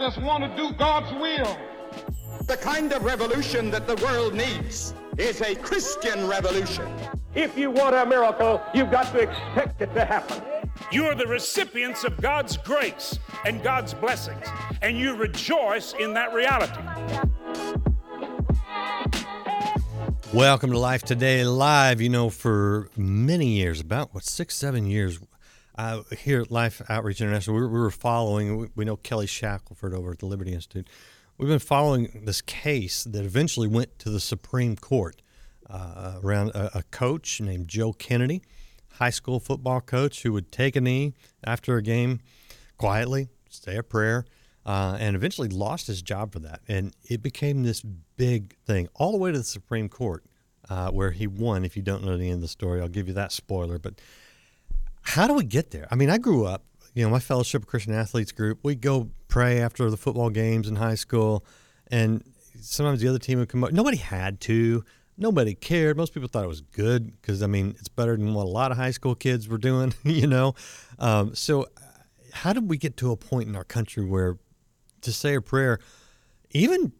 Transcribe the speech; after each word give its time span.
just 0.00 0.22
want 0.22 0.42
to 0.42 0.56
do 0.56 0.72
God's 0.76 1.12
will. 1.12 1.58
The 2.46 2.56
kind 2.56 2.90
of 2.90 3.04
revolution 3.04 3.70
that 3.70 3.86
the 3.86 3.96
world 3.96 4.32
needs 4.32 4.94
is 5.18 5.42
a 5.42 5.54
Christian 5.54 6.26
revolution. 6.26 6.90
If 7.34 7.58
you 7.58 7.70
want 7.70 7.94
a 7.94 8.06
miracle, 8.06 8.62
you've 8.72 8.90
got 8.90 9.12
to 9.12 9.18
expect 9.18 9.82
it 9.82 9.92
to 9.92 10.06
happen. 10.06 10.42
You 10.90 11.04
are 11.04 11.14
the 11.14 11.26
recipients 11.26 12.04
of 12.04 12.18
God's 12.18 12.56
grace 12.56 13.18
and 13.44 13.62
God's 13.62 13.92
blessings, 13.92 14.46
and 14.80 14.98
you 14.98 15.16
rejoice 15.16 15.92
in 15.92 16.14
that 16.14 16.32
reality. 16.32 16.80
Welcome 20.32 20.70
to 20.70 20.78
Life 20.78 21.02
Today 21.02 21.44
Live. 21.44 22.00
You 22.00 22.08
know, 22.08 22.30
for 22.30 22.88
many 22.96 23.48
years, 23.48 23.80
about 23.80 24.14
what, 24.14 24.24
six, 24.24 24.56
seven 24.56 24.86
years, 24.86 25.20
uh, 25.80 26.02
here 26.18 26.42
at 26.42 26.50
Life 26.50 26.82
Outreach 26.90 27.22
International, 27.22 27.56
we 27.56 27.62
were, 27.62 27.68
we 27.68 27.80
were 27.80 27.90
following, 27.90 28.58
we, 28.58 28.68
we 28.76 28.84
know 28.84 28.96
Kelly 28.96 29.26
Shackelford 29.26 29.94
over 29.94 30.12
at 30.12 30.18
the 30.18 30.26
Liberty 30.26 30.52
Institute. 30.52 30.88
We've 31.38 31.48
been 31.48 31.58
following 31.58 32.22
this 32.26 32.42
case 32.42 33.04
that 33.04 33.24
eventually 33.24 33.66
went 33.66 33.98
to 34.00 34.10
the 34.10 34.20
Supreme 34.20 34.76
Court 34.76 35.22
uh, 35.70 36.20
around 36.22 36.50
a, 36.50 36.78
a 36.78 36.82
coach 36.90 37.40
named 37.40 37.68
Joe 37.68 37.94
Kennedy, 37.94 38.42
high 38.94 39.08
school 39.08 39.40
football 39.40 39.80
coach 39.80 40.22
who 40.22 40.34
would 40.34 40.52
take 40.52 40.76
a 40.76 40.82
knee 40.82 41.14
after 41.42 41.78
a 41.78 41.82
game 41.82 42.20
quietly, 42.76 43.30
say 43.48 43.76
a 43.78 43.82
prayer, 43.82 44.26
uh, 44.66 44.98
and 45.00 45.16
eventually 45.16 45.48
lost 45.48 45.86
his 45.86 46.02
job 46.02 46.34
for 46.34 46.40
that. 46.40 46.60
And 46.68 46.94
it 47.08 47.22
became 47.22 47.62
this 47.62 47.80
big 47.80 48.54
thing 48.66 48.90
all 48.96 49.12
the 49.12 49.18
way 49.18 49.32
to 49.32 49.38
the 49.38 49.44
Supreme 49.44 49.88
Court, 49.88 50.24
uh, 50.68 50.90
where 50.90 51.12
he 51.12 51.26
won. 51.26 51.64
If 51.64 51.74
you 51.74 51.82
don't 51.82 52.04
know 52.04 52.18
the 52.18 52.26
end 52.26 52.34
of 52.34 52.40
the 52.42 52.48
story, 52.48 52.82
I'll 52.82 52.88
give 52.88 53.08
you 53.08 53.14
that 53.14 53.32
spoiler. 53.32 53.78
But 53.78 53.94
how 55.02 55.26
do 55.26 55.34
we 55.34 55.44
get 55.44 55.70
there? 55.70 55.86
I 55.90 55.96
mean, 55.96 56.10
I 56.10 56.18
grew 56.18 56.46
up, 56.46 56.64
you 56.94 57.04
know, 57.04 57.10
my 57.10 57.20
Fellowship 57.20 57.62
of 57.62 57.68
Christian 57.68 57.92
Athletes 57.94 58.32
group, 58.32 58.60
we 58.62 58.74
go 58.74 59.10
pray 59.28 59.60
after 59.60 59.90
the 59.90 59.96
football 59.96 60.30
games 60.30 60.68
in 60.68 60.76
high 60.76 60.94
school, 60.94 61.44
and 61.90 62.22
sometimes 62.60 63.00
the 63.00 63.08
other 63.08 63.18
team 63.18 63.38
would 63.38 63.48
come 63.48 63.64
up. 63.64 63.72
Nobody 63.72 63.96
had 63.96 64.40
to. 64.42 64.84
Nobody 65.16 65.54
cared. 65.54 65.96
Most 65.96 66.14
people 66.14 66.28
thought 66.28 66.44
it 66.44 66.48
was 66.48 66.62
good 66.62 67.20
because, 67.20 67.42
I 67.42 67.46
mean, 67.46 67.76
it's 67.78 67.88
better 67.88 68.16
than 68.16 68.32
what 68.34 68.44
a 68.44 68.48
lot 68.48 68.70
of 68.70 68.78
high 68.78 68.90
school 68.90 69.14
kids 69.14 69.48
were 69.48 69.58
doing, 69.58 69.94
you 70.04 70.26
know? 70.26 70.54
Um, 70.98 71.34
so, 71.34 71.66
how 72.32 72.52
did 72.52 72.68
we 72.68 72.78
get 72.78 72.96
to 72.98 73.10
a 73.10 73.16
point 73.16 73.48
in 73.48 73.56
our 73.56 73.64
country 73.64 74.04
where 74.04 74.38
to 75.02 75.12
say 75.12 75.34
a 75.34 75.40
prayer, 75.40 75.78
even 76.50 76.92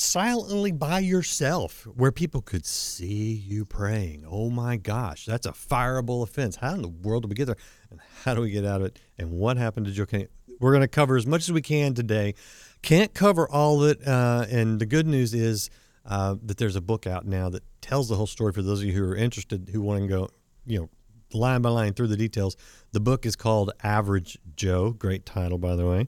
silently 0.00 0.72
by 0.72 0.98
yourself, 1.00 1.86
where 1.86 2.12
people 2.12 2.42
could 2.42 2.66
see 2.66 3.32
you 3.32 3.64
praying. 3.64 4.24
Oh 4.28 4.50
my 4.50 4.76
gosh, 4.76 5.24
that's 5.24 5.46
a 5.46 5.52
fireable 5.52 6.22
offense. 6.22 6.56
How 6.56 6.74
in 6.74 6.82
the 6.82 6.88
world 6.88 7.24
do 7.24 7.28
we 7.28 7.34
get 7.34 7.46
there? 7.46 7.56
And 7.90 8.00
how 8.24 8.34
do 8.34 8.40
we 8.40 8.50
get 8.50 8.64
out 8.64 8.80
of 8.80 8.86
it? 8.86 8.98
And 9.18 9.30
what 9.32 9.56
happened 9.56 9.86
to 9.86 9.92
Joe 9.92 10.06
Kennedy? 10.06 10.30
We're 10.60 10.72
going 10.72 10.82
to 10.82 10.88
cover 10.88 11.16
as 11.16 11.26
much 11.26 11.42
as 11.42 11.52
we 11.52 11.62
can 11.62 11.94
today. 11.94 12.34
Can't 12.82 13.14
cover 13.14 13.48
all 13.48 13.82
of 13.82 13.90
it. 13.90 14.06
Uh, 14.06 14.46
and 14.50 14.80
the 14.80 14.86
good 14.86 15.06
news 15.06 15.34
is 15.34 15.70
uh, 16.04 16.36
that 16.42 16.56
there's 16.56 16.76
a 16.76 16.80
book 16.80 17.06
out 17.06 17.26
now 17.26 17.48
that 17.50 17.62
tells 17.80 18.08
the 18.08 18.16
whole 18.16 18.26
story 18.26 18.52
for 18.52 18.62
those 18.62 18.80
of 18.80 18.86
you 18.86 18.92
who 18.92 19.04
are 19.04 19.16
interested, 19.16 19.70
who 19.72 19.80
want 19.80 20.02
to 20.02 20.08
go, 20.08 20.28
you 20.66 20.80
know, 20.80 20.90
line 21.32 21.62
by 21.62 21.68
line 21.68 21.92
through 21.92 22.08
the 22.08 22.16
details. 22.16 22.56
The 22.92 23.00
book 23.00 23.26
is 23.26 23.36
called 23.36 23.72
Average 23.82 24.38
Joe. 24.56 24.92
Great 24.92 25.26
title, 25.26 25.58
by 25.58 25.76
the 25.76 25.86
way. 25.86 26.06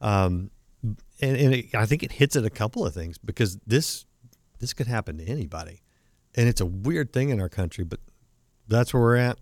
Um, 0.00 0.50
and, 1.24 1.36
and 1.36 1.54
it, 1.54 1.74
I 1.74 1.86
think 1.86 2.02
it 2.02 2.12
hits 2.12 2.36
at 2.36 2.44
a 2.44 2.50
couple 2.50 2.84
of 2.86 2.94
things 2.94 3.18
because 3.18 3.58
this 3.66 4.04
this 4.60 4.72
could 4.72 4.86
happen 4.86 5.18
to 5.18 5.24
anybody, 5.24 5.82
and 6.34 6.48
it's 6.48 6.60
a 6.60 6.66
weird 6.66 7.12
thing 7.12 7.30
in 7.30 7.40
our 7.40 7.48
country, 7.48 7.84
but 7.84 8.00
that's 8.68 8.94
where 8.94 9.02
we're 9.02 9.16
at. 9.16 9.38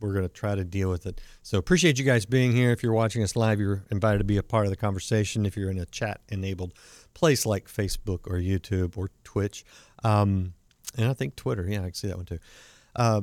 We're 0.00 0.12
going 0.12 0.26
to 0.26 0.32
try 0.32 0.56
to 0.56 0.64
deal 0.64 0.90
with 0.90 1.06
it. 1.06 1.20
So 1.42 1.58
appreciate 1.58 1.98
you 1.98 2.04
guys 2.04 2.26
being 2.26 2.52
here. 2.52 2.72
If 2.72 2.82
you're 2.82 2.92
watching 2.92 3.22
us 3.22 3.36
live, 3.36 3.60
you're 3.60 3.84
invited 3.90 4.18
to 4.18 4.24
be 4.24 4.36
a 4.36 4.42
part 4.42 4.64
of 4.64 4.70
the 4.70 4.76
conversation. 4.76 5.46
If 5.46 5.56
you're 5.56 5.70
in 5.70 5.78
a 5.78 5.86
chat 5.86 6.20
enabled 6.28 6.74
place 7.14 7.46
like 7.46 7.66
Facebook 7.66 8.26
or 8.26 8.40
YouTube 8.40 8.98
or 8.98 9.10
Twitch, 9.22 9.64
um, 10.02 10.54
and 10.96 11.08
I 11.08 11.14
think 11.14 11.36
Twitter, 11.36 11.66
yeah, 11.68 11.80
I 11.80 11.84
can 11.84 11.94
see 11.94 12.08
that 12.08 12.16
one 12.16 12.26
too. 12.26 12.38
Uh, 12.96 13.22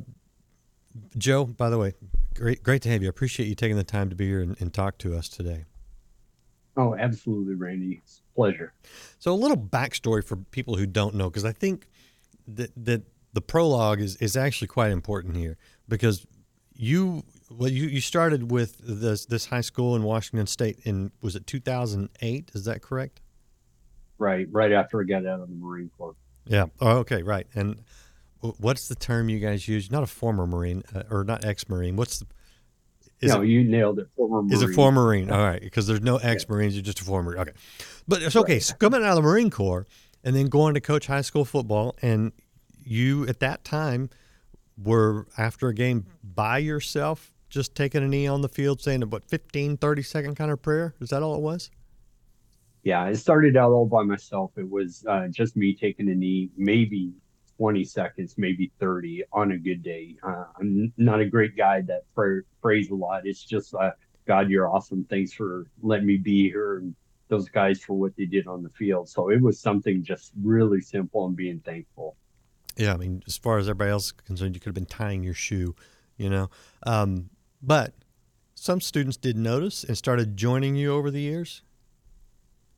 Joe, 1.17 1.45
by 1.45 1.69
the 1.69 1.77
way, 1.77 1.93
great 2.35 2.63
great 2.63 2.81
to 2.83 2.89
have 2.89 3.01
you. 3.01 3.09
I 3.09 3.11
appreciate 3.11 3.47
you 3.47 3.55
taking 3.55 3.77
the 3.77 3.83
time 3.83 4.09
to 4.09 4.15
be 4.15 4.27
here 4.27 4.41
and, 4.41 4.59
and 4.59 4.73
talk 4.73 4.97
to 4.99 5.15
us 5.15 5.29
today. 5.29 5.65
Oh, 6.79 6.95
absolutely, 6.95 7.55
Randy. 7.55 7.99
It's 8.01 8.21
a 8.31 8.35
pleasure. 8.35 8.71
So, 9.19 9.33
a 9.33 9.35
little 9.35 9.57
backstory 9.57 10.23
for 10.23 10.37
people 10.37 10.77
who 10.77 10.85
don't 10.85 11.13
know, 11.13 11.29
because 11.29 11.43
I 11.43 11.51
think 11.51 11.89
that 12.47 12.71
that 12.85 13.03
the 13.33 13.41
prologue 13.41 13.99
is 13.99 14.15
is 14.17 14.37
actually 14.37 14.69
quite 14.69 14.91
important 14.91 15.35
here, 15.35 15.57
because 15.89 16.25
you 16.73 17.23
well 17.51 17.69
you, 17.69 17.87
you 17.87 17.99
started 17.99 18.49
with 18.49 18.77
this 18.81 19.25
this 19.25 19.47
high 19.47 19.59
school 19.59 19.93
in 19.93 20.03
Washington 20.03 20.47
State 20.47 20.79
in 20.83 21.11
was 21.21 21.35
it 21.35 21.45
2008? 21.45 22.51
Is 22.53 22.63
that 22.63 22.81
correct? 22.81 23.19
Right, 24.17 24.47
right 24.49 24.71
after 24.71 25.01
I 25.01 25.03
got 25.03 25.25
out 25.25 25.41
of 25.41 25.49
the 25.49 25.55
Marine 25.55 25.91
Corps. 25.97 26.15
Yeah. 26.45 26.67
Oh, 26.79 26.99
okay, 26.99 27.23
right. 27.23 27.47
And 27.55 27.83
what's 28.39 28.87
the 28.87 28.95
term 28.95 29.27
you 29.27 29.39
guys 29.39 29.67
use? 29.67 29.91
Not 29.91 30.03
a 30.03 30.07
former 30.07 30.47
Marine 30.47 30.83
uh, 30.95 31.03
or 31.11 31.25
not 31.25 31.43
ex-Marine. 31.43 31.97
What's 31.97 32.19
the 32.19 32.25
is 33.21 33.33
no, 33.33 33.41
you 33.41 33.63
nailed 33.63 33.99
it. 33.99 34.07
Former 34.15 34.41
Marine. 34.41 34.53
Is 34.53 34.61
a 34.61 34.67
former 34.69 35.03
Marine. 35.03 35.31
All 35.31 35.43
right, 35.43 35.61
because 35.61 35.87
there's 35.87 36.01
no 36.01 36.17
ex-Marines. 36.17 36.75
You're 36.75 36.83
just 36.83 37.01
a 37.01 37.03
former. 37.03 37.37
Okay, 37.37 37.51
but 38.07 38.21
it's 38.21 38.35
okay. 38.35 38.53
Right. 38.53 38.63
So 38.63 38.75
coming 38.75 39.03
out 39.03 39.09
of 39.09 39.15
the 39.15 39.21
Marine 39.21 39.49
Corps 39.49 39.85
and 40.23 40.35
then 40.35 40.47
going 40.47 40.73
to 40.73 40.81
coach 40.81 41.07
high 41.07 41.21
school 41.21 41.45
football, 41.45 41.95
and 42.01 42.31
you 42.83 43.27
at 43.27 43.39
that 43.39 43.63
time 43.63 44.09
were 44.81 45.27
after 45.37 45.67
a 45.67 45.73
game 45.73 46.05
by 46.23 46.57
yourself, 46.57 47.33
just 47.49 47.75
taking 47.75 48.03
a 48.03 48.07
knee 48.07 48.27
on 48.27 48.41
the 48.41 48.49
field, 48.49 48.81
saying 48.81 49.01
what 49.01 49.25
15, 49.25 49.77
30 49.77 50.01
second 50.01 50.35
kind 50.35 50.51
of 50.51 50.61
prayer. 50.61 50.95
Is 50.99 51.09
that 51.09 51.21
all 51.21 51.35
it 51.35 51.41
was? 51.41 51.69
Yeah, 52.83 53.05
it 53.07 53.17
started 53.17 53.57
out 53.57 53.71
all 53.71 53.85
by 53.85 54.03
myself. 54.03 54.51
It 54.57 54.69
was 54.69 55.05
uh, 55.07 55.27
just 55.27 55.57
me 55.57 55.75
taking 55.75 56.09
a 56.09 56.15
knee, 56.15 56.49
maybe 56.55 57.11
20 57.59 57.83
seconds, 57.83 58.35
maybe 58.37 58.71
30 58.79 59.23
on 59.33 59.51
a 59.51 59.57
good 59.57 59.83
day. 59.83 60.15
Uh, 60.23 60.45
I'm 60.57 60.93
not 60.95 61.19
a 61.19 61.25
great 61.25 61.57
guy 61.57 61.81
that 61.81 62.03
pray, 62.15 62.39
prays 62.61 62.89
a 62.89 62.95
lot. 62.95 63.27
It's 63.27 63.43
just, 63.43 63.75
uh, 63.75 63.91
God, 64.25 64.49
you're 64.49 64.73
awesome. 64.73 65.05
Thanks 65.09 65.33
for 65.33 65.67
letting 65.81 66.07
me 66.07 66.15
be 66.15 66.49
here. 66.49 66.77
And 66.77 66.95
those 67.27 67.49
guys 67.49 67.81
for 67.81 67.95
what 67.95 68.15
they 68.15 68.25
did 68.25 68.47
on 68.47 68.63
the 68.63 68.69
field. 68.69 69.09
So 69.09 69.29
it 69.29 69.41
was 69.41 69.59
something 69.59 70.01
just 70.01 70.31
really 70.41 70.79
simple 70.79 71.25
and 71.25 71.35
being 71.35 71.59
thankful. 71.59 72.15
Yeah. 72.77 72.93
I 72.93 72.97
mean, 72.97 73.23
as 73.27 73.35
far 73.35 73.57
as 73.57 73.67
everybody 73.67 73.91
else 73.91 74.05
is 74.05 74.11
concerned, 74.13 74.55
you 74.55 74.61
could 74.61 74.69
have 74.69 74.75
been 74.75 74.85
tying 74.85 75.21
your 75.21 75.33
shoe, 75.33 75.75
you 76.15 76.29
know. 76.29 76.49
Um, 76.83 77.29
but 77.61 77.93
some 78.55 78.79
students 78.79 79.17
did 79.17 79.35
notice 79.35 79.83
and 79.83 79.97
started 79.97 80.37
joining 80.37 80.77
you 80.77 80.93
over 80.93 81.11
the 81.11 81.19
years. 81.19 81.61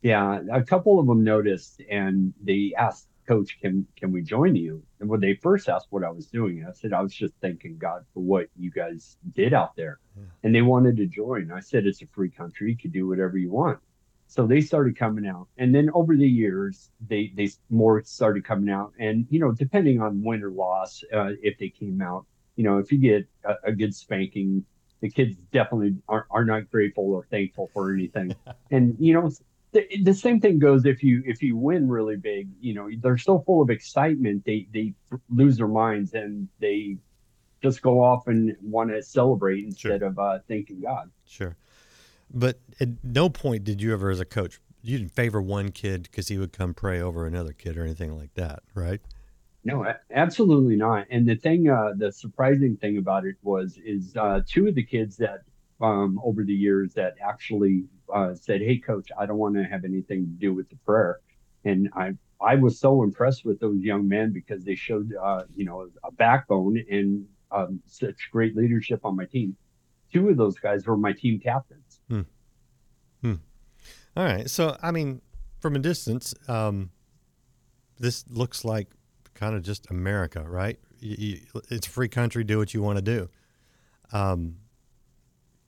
Yeah, 0.02 0.40
a 0.52 0.62
couple 0.62 0.98
of 0.98 1.06
them 1.06 1.22
noticed 1.22 1.80
and 1.88 2.34
they 2.42 2.72
asked, 2.76 3.06
coach, 3.32 3.58
can 3.60 3.86
can 3.96 4.12
we 4.12 4.22
join 4.22 4.54
you? 4.54 4.82
And 5.00 5.08
when 5.08 5.20
they 5.20 5.34
first 5.34 5.68
asked 5.68 5.88
what 5.90 6.04
I 6.04 6.10
was 6.10 6.26
doing, 6.26 6.64
I 6.68 6.72
said 6.72 6.92
I 6.92 7.00
was 7.00 7.14
just 7.14 7.34
thanking 7.40 7.78
God 7.78 8.04
for 8.12 8.20
what 8.20 8.46
you 8.56 8.70
guys 8.70 9.16
did 9.34 9.54
out 9.54 9.74
there. 9.76 9.98
Yeah. 10.16 10.24
And 10.42 10.54
they 10.54 10.62
wanted 10.62 10.96
to 10.98 11.06
join. 11.06 11.50
I 11.50 11.60
said 11.60 11.86
it's 11.86 12.02
a 12.02 12.06
free 12.06 12.30
country, 12.30 12.70
you 12.70 12.76
can 12.76 12.90
do 12.90 13.08
whatever 13.08 13.38
you 13.38 13.50
want. 13.50 13.78
So 14.26 14.46
they 14.46 14.60
started 14.60 14.96
coming 14.96 15.26
out. 15.26 15.46
And 15.58 15.74
then 15.74 15.90
over 15.94 16.16
the 16.16 16.28
years, 16.28 16.90
they 17.08 17.32
they 17.34 17.50
more 17.70 18.02
started 18.04 18.44
coming 18.44 18.70
out. 18.70 18.92
And 18.98 19.26
you 19.30 19.40
know, 19.40 19.52
depending 19.52 20.00
on 20.00 20.22
win 20.22 20.42
or 20.42 20.50
loss, 20.50 21.02
uh, 21.12 21.30
if 21.42 21.58
they 21.58 21.68
came 21.68 22.00
out, 22.02 22.26
you 22.56 22.64
know, 22.64 22.78
if 22.78 22.92
you 22.92 22.98
get 22.98 23.26
a, 23.44 23.54
a 23.64 23.72
good 23.72 23.94
spanking, 23.94 24.64
the 25.00 25.10
kids 25.10 25.36
definitely 25.52 25.96
are, 26.08 26.26
are 26.30 26.44
not 26.44 26.70
grateful 26.70 27.12
or 27.12 27.26
thankful 27.30 27.70
for 27.74 27.92
anything. 27.92 28.34
and 28.70 28.96
you 28.98 29.14
know, 29.14 29.30
the, 29.72 29.86
the 30.02 30.14
same 30.14 30.40
thing 30.40 30.58
goes 30.58 30.84
if 30.84 31.02
you 31.02 31.22
if 31.26 31.42
you 31.42 31.56
win 31.56 31.88
really 31.88 32.16
big 32.16 32.48
you 32.60 32.74
know 32.74 32.88
they're 33.00 33.18
so 33.18 33.40
full 33.40 33.62
of 33.62 33.70
excitement 33.70 34.44
they 34.44 34.66
they 34.72 34.92
lose 35.30 35.56
their 35.56 35.68
minds 35.68 36.12
and 36.14 36.48
they 36.60 36.96
just 37.62 37.80
go 37.80 38.02
off 38.02 38.26
and 38.26 38.54
want 38.60 38.90
to 38.90 39.02
celebrate 39.02 39.64
instead 39.64 40.00
sure. 40.00 40.08
of 40.08 40.18
uh, 40.18 40.38
thanking 40.48 40.80
god. 40.80 41.10
Sure. 41.24 41.56
But 42.28 42.58
at 42.80 42.88
no 43.04 43.28
point 43.28 43.64
did 43.64 43.80
you 43.80 43.92
ever 43.92 44.10
as 44.10 44.20
a 44.20 44.24
coach 44.24 44.60
you 44.82 44.98
didn't 44.98 45.12
favor 45.12 45.40
one 45.40 45.70
kid 45.70 46.02
because 46.02 46.28
he 46.28 46.38
would 46.38 46.52
come 46.52 46.74
pray 46.74 47.00
over 47.00 47.24
another 47.24 47.52
kid 47.52 47.76
or 47.76 47.84
anything 47.84 48.16
like 48.16 48.34
that 48.34 48.60
right? 48.74 49.00
No 49.64 49.86
absolutely 50.10 50.76
not. 50.76 51.06
And 51.10 51.26
the 51.26 51.36
thing 51.36 51.70
uh, 51.70 51.92
the 51.96 52.12
surprising 52.12 52.76
thing 52.76 52.98
about 52.98 53.24
it 53.24 53.36
was 53.42 53.78
is 53.82 54.16
uh, 54.16 54.40
two 54.46 54.66
of 54.68 54.74
the 54.74 54.84
kids 54.84 55.16
that 55.18 55.42
um, 55.80 56.20
over 56.22 56.44
the 56.44 56.54
years 56.54 56.94
that 56.94 57.14
actually 57.22 57.84
uh, 58.12 58.34
said, 58.34 58.60
"Hey, 58.60 58.78
coach, 58.78 59.08
I 59.18 59.26
don't 59.26 59.38
want 59.38 59.54
to 59.56 59.64
have 59.64 59.84
anything 59.84 60.26
to 60.26 60.32
do 60.32 60.54
with 60.54 60.68
the 60.68 60.76
prayer," 60.84 61.20
and 61.64 61.88
I 61.94 62.12
I 62.40 62.56
was 62.56 62.78
so 62.78 63.02
impressed 63.02 63.44
with 63.44 63.60
those 63.60 63.80
young 63.80 64.08
men 64.08 64.32
because 64.32 64.64
they 64.64 64.74
showed 64.74 65.12
uh, 65.20 65.44
you 65.54 65.64
know 65.64 65.88
a 66.04 66.12
backbone 66.12 66.82
and 66.90 67.26
um, 67.50 67.80
such 67.86 68.30
great 68.30 68.56
leadership 68.56 69.00
on 69.04 69.16
my 69.16 69.26
team. 69.26 69.56
Two 70.12 70.28
of 70.28 70.36
those 70.36 70.58
guys 70.58 70.86
were 70.86 70.96
my 70.96 71.12
team 71.12 71.40
captains. 71.40 72.00
Hmm. 72.08 72.22
Hmm. 73.22 73.34
All 74.16 74.24
right, 74.24 74.48
so 74.50 74.76
I 74.82 74.90
mean, 74.90 75.22
from 75.60 75.76
a 75.76 75.78
distance, 75.78 76.34
um, 76.48 76.90
this 77.98 78.24
looks 78.28 78.64
like 78.64 78.88
kind 79.34 79.54
of 79.54 79.62
just 79.62 79.90
America, 79.90 80.44
right? 80.46 80.78
You, 81.00 81.16
you, 81.18 81.60
it's 81.70 81.86
a 81.86 81.90
free 81.90 82.08
country. 82.08 82.44
Do 82.44 82.58
what 82.58 82.74
you 82.74 82.82
want 82.82 82.98
to 82.98 83.02
do. 83.02 83.28
Um, 84.12 84.56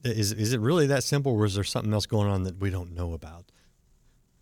is 0.05 0.31
is 0.31 0.53
it 0.53 0.59
really 0.59 0.87
that 0.87 1.03
simple, 1.03 1.33
or 1.33 1.45
is 1.45 1.55
there 1.55 1.63
something 1.63 1.93
else 1.93 2.05
going 2.05 2.29
on 2.29 2.43
that 2.43 2.57
we 2.57 2.69
don't 2.69 2.93
know 2.93 3.13
about? 3.13 3.51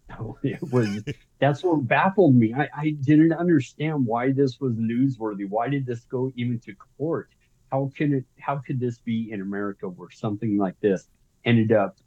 it 0.43 0.61
was 0.71 1.03
that's 1.39 1.63
what 1.63 1.87
baffled 1.87 2.35
me. 2.35 2.53
I, 2.53 2.69
I 2.75 2.89
didn't 3.01 3.33
understand 3.33 4.05
why 4.05 4.31
this 4.31 4.59
was 4.59 4.73
newsworthy. 4.73 5.47
Why 5.47 5.69
did 5.69 5.85
this 5.85 6.01
go 6.05 6.31
even 6.35 6.59
to 6.59 6.73
court? 6.97 7.29
How 7.71 7.91
can 7.95 8.13
it 8.13 8.25
how 8.39 8.57
could 8.57 8.79
this 8.79 8.99
be 8.99 9.31
in 9.31 9.41
America 9.41 9.87
where 9.87 10.11
something 10.11 10.57
like 10.57 10.79
this 10.79 11.07
ended 11.45 11.71
up 11.71 11.97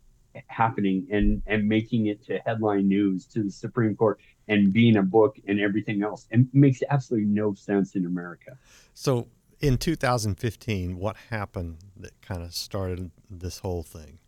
happening 0.48 1.06
and 1.10 1.42
and 1.46 1.66
making 1.68 2.06
it 2.06 2.24
to 2.26 2.38
headline 2.46 2.88
news 2.88 3.26
to 3.28 3.42
the 3.42 3.50
Supreme 3.50 3.96
Court 3.96 4.20
and 4.48 4.72
being 4.72 4.96
a 4.96 5.02
book 5.02 5.36
and 5.48 5.58
everything 5.60 6.02
else? 6.02 6.26
It 6.30 6.46
makes 6.52 6.82
absolutely 6.90 7.28
no 7.28 7.54
sense 7.54 7.96
in 7.96 8.06
America. 8.06 8.56
So 8.94 9.26
in 9.60 9.78
2015, 9.78 10.98
what 10.98 11.16
happened 11.30 11.78
that 11.96 12.20
kind 12.22 12.42
of 12.42 12.54
started 12.54 13.10
this 13.30 13.58
whole 13.58 13.82
thing? 13.82 14.18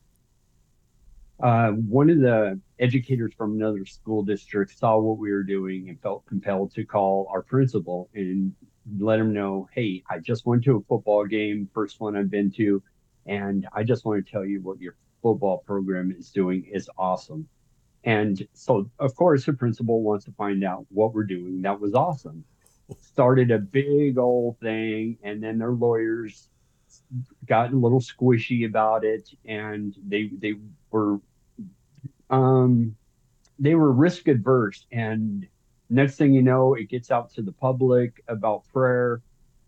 Uh, 1.41 1.71
one 1.71 2.11
of 2.11 2.19
the 2.19 2.59
educators 2.81 3.33
from 3.37 3.55
another 3.55 3.87
school 3.87 4.25
district 4.25 4.77
saw 4.77 4.99
what 4.99 5.19
we 5.19 5.31
were 5.31 5.45
doing 5.45 5.89
and 5.89 6.01
felt 6.01 6.27
compelled 6.27 6.75
to 6.75 6.85
call 6.85 7.29
our 7.33 7.43
principal 7.43 8.09
and 8.15 8.53
let 8.99 9.21
him 9.21 9.33
know, 9.33 9.69
hey, 9.73 10.03
I 10.11 10.19
just 10.19 10.47
went 10.47 10.65
to 10.65 10.77
a 10.77 10.81
football 10.81 11.27
game, 11.27 11.69
first 11.73 12.01
one 12.01 12.17
I've 12.17 12.31
been 12.31 12.51
to, 12.53 12.83
and 13.27 13.69
I 13.73 13.85
just 13.85 14.05
want 14.05 14.25
to 14.25 14.33
tell 14.33 14.45
you 14.45 14.61
what 14.63 14.81
your 14.81 14.97
football 15.23 15.59
program 15.59 16.15
is 16.19 16.31
doing 16.31 16.65
is 16.65 16.91
awesome. 16.99 17.47
And 18.05 18.47
so, 18.55 18.91
of 18.99 19.15
course, 19.15 19.45
the 19.45 19.53
principal 19.53 20.03
wants 20.03 20.25
to 20.25 20.33
find 20.33 20.65
out 20.65 20.87
what 20.89 21.13
we're 21.13 21.25
doing. 21.25 21.63
That 21.63 21.79
was 21.79 21.95
awesome. 21.95 22.45
Started 23.01 23.51
a 23.51 23.59
big 23.59 24.17
old 24.17 24.59
thing, 24.61 25.19
and 25.23 25.43
then 25.43 25.59
their 25.59 25.73
lawyers 25.73 26.49
got 27.47 27.73
a 27.73 27.77
little 27.77 28.01
squishy 28.01 28.67
about 28.67 29.05
it, 29.05 29.29
and 29.45 29.95
they 30.07 30.31
they 30.39 30.55
were 30.91 31.21
um, 32.31 32.97
they 33.59 33.75
were 33.75 33.93
risk 33.93 34.29
adverse. 34.29 34.87
And 34.93 35.47
next 35.91 36.17
thing 36.17 36.33
you 36.33 36.43
know, 36.43 36.75
it 36.75 36.89
gets 36.89 37.11
out 37.11 37.33
to 37.35 37.43
the 37.43 37.53
public 37.53 38.23
about 38.29 38.67
prayer. 38.73 39.21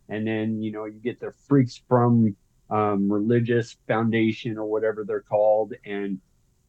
And 0.09 0.27
then, 0.27 0.63
you 0.63 0.73
know, 0.73 0.87
you 0.87 0.99
get 0.99 1.21
the 1.21 1.33
freaks 1.47 1.81
from 1.89 2.35
um, 2.69 3.11
religious 3.11 3.77
foundation 3.87 4.59
or 4.59 4.65
whatever 4.65 5.05
they're 5.05 5.21
called, 5.21 5.75
and 5.85 6.21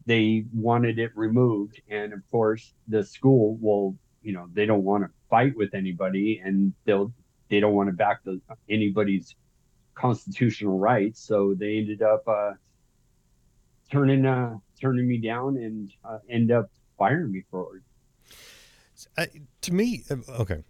they 0.06 0.45
wanted 0.54 1.00
it 1.00 1.12
removed. 1.15 1.81
And 1.89 2.13
of 2.13 2.19
course, 2.30 2.74
the 2.88 3.04
school 3.04 3.57
will, 3.59 3.95
you 4.21 4.33
know, 4.33 4.47
they 4.54 4.65
don't 4.65 4.83
want 4.83 5.04
to 5.04 5.09
fight 5.31 5.57
with 5.57 5.74
anybody, 5.74 6.39
and 6.44 6.74
they'll 6.86 7.12
they 7.50 7.60
don't 7.60 7.74
want 7.74 7.89
to 7.89 7.94
back 7.94 8.24
the 8.24 8.39
anybody's 8.69 9.36
constitutional 9.95 10.78
rights. 10.78 11.19
So 11.19 11.56
they 11.57 11.78
ended 11.78 12.04
up 12.04 12.24
uh, 12.28 12.51
turning 13.92 14.28
uh, 14.28 14.57
turning 14.80 15.07
me 15.07 15.18
down 15.18 15.57
and 15.57 15.92
uh, 16.06 16.19
end 16.30 16.51
up 16.51 16.69
firing 17.00 17.31
me 17.31 17.44
for 17.50 17.78
it. 17.78 17.83
Uh, 19.18 19.25
to 19.62 19.74
me, 19.74 20.04
uh, 20.12 20.18
okay, 20.42 20.63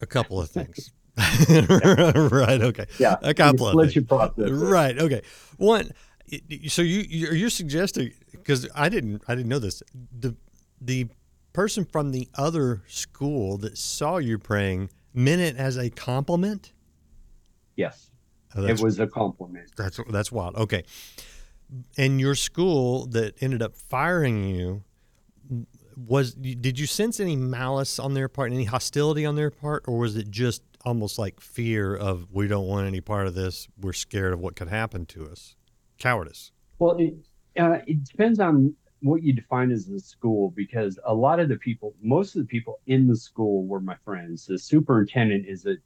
a 0.00 0.06
couple 0.06 0.40
of 0.40 0.50
things. 0.50 0.90
right. 1.48 2.62
Okay. 2.62 2.86
Yeah. 2.98 3.16
A 3.22 3.34
couple 3.34 3.68
of 3.68 3.90
things. 3.90 4.06
Process. 4.06 4.50
Right. 4.50 4.98
Okay. 4.98 5.22
One. 5.56 5.90
So 6.68 6.82
you 6.82 7.00
you're 7.08 7.50
suggesting 7.50 8.12
because 8.30 8.68
I 8.74 8.88
didn't 8.88 9.22
I 9.26 9.34
didn't 9.34 9.48
know 9.48 9.58
this 9.58 9.82
the 10.16 10.36
the 10.80 11.08
person 11.52 11.84
from 11.84 12.12
the 12.12 12.28
other 12.34 12.82
school 12.86 13.58
that 13.58 13.76
saw 13.78 14.18
you 14.18 14.38
praying 14.38 14.90
meant 15.14 15.40
it 15.40 15.56
as 15.56 15.76
a 15.76 15.90
compliment. 15.90 16.72
Yes. 17.76 18.10
Oh, 18.54 18.64
it 18.64 18.80
was 18.80 18.98
a 18.98 19.06
compliment. 19.06 19.70
That's 19.76 20.00
that's 20.10 20.32
wild. 20.32 20.56
Okay. 20.56 20.84
And 21.96 22.20
your 22.20 22.34
school 22.34 23.06
that 23.06 23.34
ended 23.42 23.62
up 23.62 23.76
firing 23.76 24.44
you 24.44 24.84
was 25.96 26.34
did 26.34 26.78
you 26.78 26.86
sense 26.86 27.20
any 27.20 27.36
malice 27.36 27.98
on 27.98 28.14
their 28.14 28.28
part, 28.28 28.52
any 28.52 28.64
hostility 28.64 29.26
on 29.26 29.34
their 29.34 29.50
part, 29.50 29.84
or 29.86 29.98
was 29.98 30.16
it 30.16 30.30
just 30.30 30.62
almost 30.84 31.18
like 31.18 31.40
fear 31.40 31.94
of 31.94 32.28
we 32.32 32.46
don't 32.46 32.66
want 32.66 32.86
any 32.86 33.00
part 33.00 33.26
of 33.26 33.34
this, 33.34 33.68
we're 33.80 33.92
scared 33.92 34.32
of 34.32 34.40
what 34.40 34.56
could 34.56 34.68
happen 34.68 35.04
to 35.06 35.26
us, 35.26 35.56
cowardice? 35.98 36.52
Well, 36.78 36.96
it, 36.98 37.14
uh, 37.58 37.78
it 37.86 38.04
depends 38.04 38.38
on 38.38 38.74
what 39.00 39.22
you 39.22 39.32
define 39.32 39.70
as 39.70 39.88
a 39.88 40.00
school 40.00 40.52
because 40.56 40.98
a 41.04 41.14
lot 41.14 41.40
of 41.40 41.48
the 41.48 41.56
people 41.56 41.94
most 42.02 42.34
of 42.34 42.42
the 42.42 42.48
people 42.48 42.80
in 42.86 43.06
the 43.06 43.16
school 43.16 43.64
were 43.66 43.80
my 43.80 43.96
friends. 44.04 44.46
The 44.46 44.58
superintendent 44.58 45.46
is 45.46 45.66
a 45.66 45.76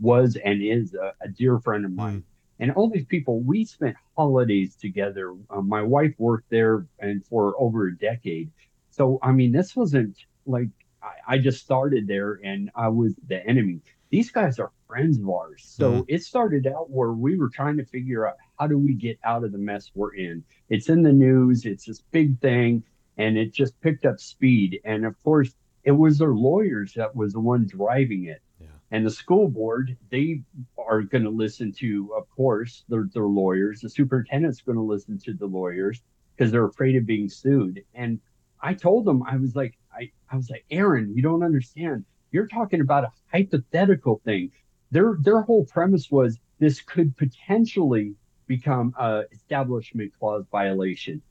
was 0.00 0.36
and 0.44 0.62
is 0.62 0.94
a, 0.94 1.12
a 1.20 1.28
dear 1.28 1.58
friend 1.58 1.84
of 1.84 1.92
mine. 1.92 2.20
Mm. 2.20 2.22
and 2.60 2.72
all 2.72 2.88
these 2.88 3.06
people 3.06 3.40
we 3.40 3.64
spent 3.64 3.96
holidays 4.16 4.76
together. 4.76 5.34
Um, 5.50 5.68
my 5.68 5.82
wife 5.82 6.14
worked 6.18 6.50
there 6.50 6.86
and 6.98 7.24
for 7.26 7.54
over 7.58 7.88
a 7.88 7.96
decade. 7.96 8.50
So 8.90 9.18
i 9.22 9.32
mean 9.32 9.52
this 9.52 9.76
wasn't 9.76 10.16
like 10.46 10.68
I, 11.02 11.34
I 11.34 11.38
just 11.38 11.62
started 11.62 12.06
there 12.06 12.40
and 12.42 12.70
i 12.74 12.88
was 12.88 13.14
the 13.26 13.46
enemy. 13.46 13.80
These 14.10 14.30
guys 14.30 14.58
are 14.58 14.70
friends 14.86 15.18
of 15.18 15.28
ours. 15.28 15.62
So 15.64 15.92
mm. 15.92 16.04
it 16.06 16.22
started 16.22 16.66
out 16.66 16.90
where 16.90 17.12
we 17.12 17.38
were 17.38 17.48
trying 17.48 17.78
to 17.78 17.84
figure 17.86 18.28
out 18.28 18.36
how 18.62 18.68
do 18.68 18.78
we 18.78 18.94
get 18.94 19.18
out 19.24 19.42
of 19.42 19.50
the 19.50 19.58
mess 19.58 19.90
we're 19.92 20.14
in? 20.14 20.44
It's 20.68 20.88
in 20.88 21.02
the 21.02 21.12
news, 21.12 21.64
it's 21.64 21.86
this 21.86 22.00
big 22.12 22.40
thing, 22.40 22.84
and 23.18 23.36
it 23.36 23.52
just 23.52 23.80
picked 23.80 24.06
up 24.06 24.20
speed. 24.20 24.80
And 24.84 25.04
of 25.04 25.20
course, 25.24 25.52
it 25.82 25.90
was 25.90 26.18
their 26.18 26.34
lawyers 26.34 26.92
that 26.94 27.16
was 27.16 27.32
the 27.32 27.40
one 27.40 27.66
driving 27.66 28.26
it. 28.26 28.40
Yeah. 28.60 28.68
And 28.92 29.04
the 29.04 29.10
school 29.10 29.48
board, 29.48 29.96
they 30.12 30.42
are 30.78 31.02
going 31.02 31.24
to 31.24 31.30
listen 31.30 31.72
to, 31.80 32.12
of 32.16 32.30
course, 32.30 32.84
their, 32.88 33.08
their 33.12 33.24
lawyers. 33.24 33.80
The 33.80 33.90
superintendent's 33.90 34.62
going 34.62 34.78
to 34.78 34.82
listen 34.82 35.18
to 35.24 35.34
the 35.34 35.46
lawyers 35.46 36.00
because 36.36 36.52
they're 36.52 36.66
afraid 36.66 36.94
of 36.94 37.04
being 37.04 37.28
sued. 37.28 37.82
And 37.94 38.20
I 38.60 38.74
told 38.74 39.06
them, 39.06 39.24
I 39.24 39.38
was 39.38 39.56
like, 39.56 39.76
I, 39.92 40.12
I 40.30 40.36
was 40.36 40.50
like, 40.50 40.64
Aaron, 40.70 41.16
you 41.16 41.22
don't 41.22 41.42
understand. 41.42 42.04
You're 42.30 42.46
talking 42.46 42.80
about 42.80 43.02
a 43.02 43.12
hypothetical 43.32 44.22
thing. 44.24 44.52
Their 44.92 45.16
their 45.20 45.40
whole 45.40 45.64
premise 45.64 46.12
was 46.12 46.38
this 46.60 46.80
could 46.80 47.16
potentially 47.16 48.14
become 48.46 48.94
a 48.98 49.22
establishment 49.32 50.12
clause 50.18 50.44
violation. 50.50 51.22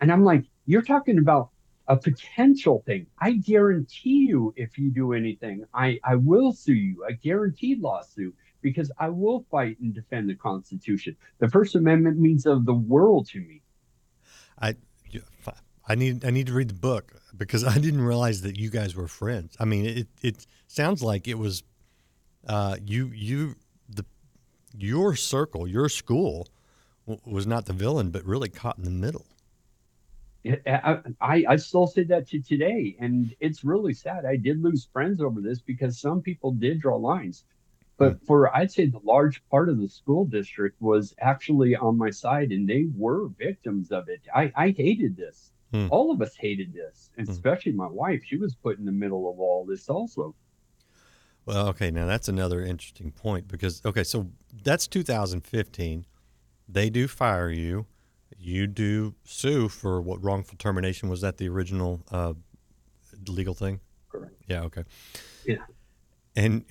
And 0.00 0.12
I'm 0.12 0.24
like, 0.24 0.44
you're 0.66 0.82
talking 0.82 1.18
about 1.18 1.50
a 1.88 1.96
potential 1.96 2.82
thing. 2.86 3.06
I 3.18 3.32
guarantee 3.32 4.26
you, 4.28 4.52
if 4.56 4.78
you 4.78 4.90
do 4.90 5.12
anything, 5.12 5.64
I, 5.72 5.98
I 6.04 6.16
will 6.16 6.52
sue 6.52 6.74
you, 6.74 7.04
a 7.08 7.14
guaranteed 7.14 7.80
lawsuit, 7.80 8.34
because 8.60 8.90
I 8.98 9.08
will 9.08 9.46
fight 9.50 9.78
and 9.80 9.94
defend 9.94 10.28
the 10.28 10.34
Constitution. 10.34 11.16
The 11.38 11.48
First 11.48 11.74
Amendment 11.74 12.18
means 12.18 12.46
of 12.46 12.66
the 12.66 12.74
world 12.74 13.28
to 13.30 13.40
me. 13.40 13.62
I, 14.60 14.74
I 15.88 15.94
need 15.94 16.24
I 16.24 16.30
need 16.30 16.46
to 16.48 16.52
read 16.52 16.68
the 16.68 16.74
book 16.74 17.14
because 17.36 17.64
I 17.64 17.78
didn't 17.78 18.02
realize 18.02 18.42
that 18.42 18.58
you 18.58 18.68
guys 18.68 18.94
were 18.94 19.08
friends. 19.08 19.56
I 19.58 19.64
mean, 19.64 19.86
it 19.86 20.08
it 20.22 20.46
sounds 20.66 21.02
like 21.02 21.26
it 21.26 21.38
was 21.38 21.62
uh, 22.46 22.76
you 22.84 23.10
you 23.14 23.54
the 23.88 24.04
your 24.76 25.16
circle, 25.16 25.66
your 25.66 25.88
school 25.88 26.46
was 27.24 27.46
not 27.46 27.66
the 27.66 27.72
villain, 27.72 28.10
but 28.10 28.24
really 28.24 28.48
caught 28.48 28.78
in 28.78 28.84
the 28.84 28.90
middle. 28.90 29.26
I, 30.66 30.98
I, 31.20 31.44
I 31.48 31.56
still 31.56 31.86
say 31.86 32.04
that 32.04 32.28
to 32.28 32.40
today, 32.40 32.96
and 33.00 33.34
it's 33.40 33.64
really 33.64 33.92
sad. 33.92 34.24
I 34.24 34.36
did 34.36 34.62
lose 34.62 34.88
friends 34.92 35.20
over 35.20 35.40
this 35.40 35.60
because 35.60 36.00
some 36.00 36.22
people 36.22 36.52
did 36.52 36.80
draw 36.80 36.96
lines, 36.96 37.44
but 37.96 38.12
hmm. 38.12 38.24
for 38.24 38.56
I'd 38.56 38.70
say 38.70 38.86
the 38.86 39.00
large 39.02 39.42
part 39.50 39.68
of 39.68 39.80
the 39.80 39.88
school 39.88 40.24
district 40.24 40.80
was 40.80 41.14
actually 41.20 41.76
on 41.76 41.98
my 41.98 42.10
side, 42.10 42.52
and 42.52 42.68
they 42.68 42.86
were 42.96 43.28
victims 43.28 43.90
of 43.90 44.08
it. 44.08 44.22
I, 44.34 44.52
I 44.56 44.70
hated 44.70 45.16
this. 45.16 45.52
Hmm. 45.72 45.88
All 45.90 46.10
of 46.12 46.22
us 46.22 46.34
hated 46.36 46.72
this, 46.72 47.10
hmm. 47.16 47.28
especially 47.28 47.72
my 47.72 47.88
wife. 47.88 48.22
She 48.24 48.36
was 48.36 48.54
put 48.54 48.78
in 48.78 48.84
the 48.84 48.92
middle 48.92 49.30
of 49.30 49.40
all 49.40 49.66
this 49.66 49.88
also. 49.88 50.34
Well, 51.44 51.68
okay, 51.68 51.90
now 51.90 52.06
that's 52.06 52.28
another 52.28 52.62
interesting 52.62 53.10
point 53.10 53.48
because 53.48 53.82
okay, 53.84 54.04
so 54.04 54.30
that's 54.62 54.86
2015 54.86 56.06
they 56.68 56.90
do 56.90 57.08
fire 57.08 57.50
you. 57.50 57.86
You 58.36 58.66
do 58.66 59.14
sue 59.24 59.68
for 59.68 60.00
what 60.00 60.22
wrongful 60.22 60.56
termination 60.58 61.08
was 61.08 61.20
that 61.22 61.38
the 61.38 61.48
original 61.48 62.02
uh, 62.10 62.34
legal 63.26 63.54
thing? 63.54 63.80
Correct. 64.10 64.34
Yeah. 64.46 64.62
Okay. 64.62 64.84
Yeah. 65.44 65.56
And 66.36 66.64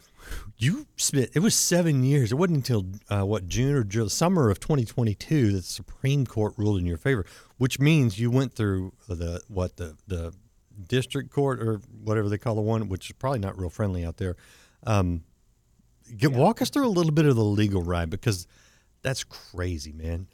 you 0.58 0.88
spent 0.96 1.32
it 1.34 1.40
was 1.40 1.56
seven 1.56 2.04
years. 2.04 2.32
It 2.32 2.36
wasn't 2.36 2.58
until 2.58 2.86
uh, 3.10 3.26
what 3.26 3.48
June 3.48 3.76
or 3.76 4.10
summer 4.10 4.50
of 4.50 4.60
2022 4.60 5.48
that 5.48 5.58
the 5.58 5.62
Supreme 5.62 6.26
Court 6.26 6.54
ruled 6.58 6.80
in 6.80 6.86
your 6.86 6.98
favor, 6.98 7.26
which 7.58 7.80
means 7.80 8.20
you 8.20 8.32
went 8.32 8.54
through 8.54 8.94
the 9.08 9.42
what 9.48 9.78
the 9.78 9.98
the 10.08 10.34
district 10.88 11.32
court 11.32 11.60
or 11.60 11.82
whatever 12.04 12.30
they 12.30 12.38
call 12.38 12.56
the 12.56 12.62
one, 12.62 12.88
which 12.88 13.10
is 13.10 13.14
probably 13.14 13.40
not 13.40 13.58
real 13.58 13.70
friendly 13.70 14.06
out 14.06 14.18
there. 14.18 14.36
Um, 14.86 15.24
get, 16.16 16.32
yeah. 16.32 16.38
Walk 16.38 16.62
us 16.62 16.70
through 16.70 16.88
a 16.88 16.90
little 16.90 17.12
bit 17.12 17.26
of 17.26 17.36
the 17.36 17.44
legal 17.44 17.82
ride 17.82 18.10
because 18.10 18.48
that's 19.02 19.24
crazy, 19.24 19.94
man. 19.94 20.28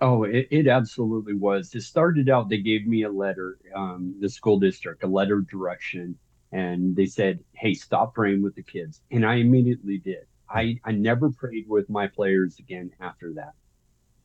Oh, 0.00 0.24
it, 0.24 0.48
it 0.50 0.68
absolutely 0.68 1.34
was. 1.34 1.74
It 1.74 1.82
started 1.82 2.28
out, 2.28 2.48
they 2.48 2.58
gave 2.58 2.86
me 2.86 3.04
a 3.04 3.10
letter, 3.10 3.58
um, 3.74 4.14
the 4.20 4.28
school 4.28 4.58
district, 4.58 5.04
a 5.04 5.06
letter 5.06 5.38
of 5.38 5.48
direction, 5.48 6.18
and 6.52 6.94
they 6.94 7.06
said, 7.06 7.40
hey, 7.54 7.74
stop 7.74 8.14
praying 8.14 8.42
with 8.42 8.54
the 8.54 8.62
kids. 8.62 9.00
And 9.10 9.24
I 9.24 9.36
immediately 9.36 9.98
did. 9.98 10.26
I, 10.50 10.78
I 10.84 10.92
never 10.92 11.30
prayed 11.30 11.66
with 11.68 11.88
my 11.88 12.08
players 12.08 12.58
again 12.58 12.90
after 13.00 13.32
that. 13.34 13.54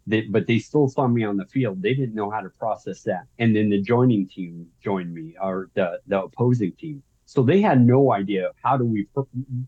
they, 0.07 0.21
but 0.21 0.47
they 0.47 0.59
still 0.59 0.87
saw 0.87 1.07
me 1.07 1.23
on 1.23 1.37
the 1.37 1.45
field. 1.45 1.81
They 1.81 1.93
didn't 1.93 2.15
know 2.15 2.29
how 2.29 2.41
to 2.41 2.49
process 2.49 3.03
that. 3.03 3.25
And 3.39 3.55
then 3.55 3.69
the 3.69 3.81
joining 3.81 4.27
team 4.27 4.67
joined 4.83 5.13
me, 5.13 5.35
or 5.41 5.69
the 5.73 5.99
the 6.07 6.23
opposing 6.23 6.73
team. 6.73 7.03
So 7.25 7.43
they 7.43 7.61
had 7.61 7.85
no 7.85 8.11
idea 8.11 8.51
how 8.61 8.77
do 8.77 8.85
we, 8.85 9.07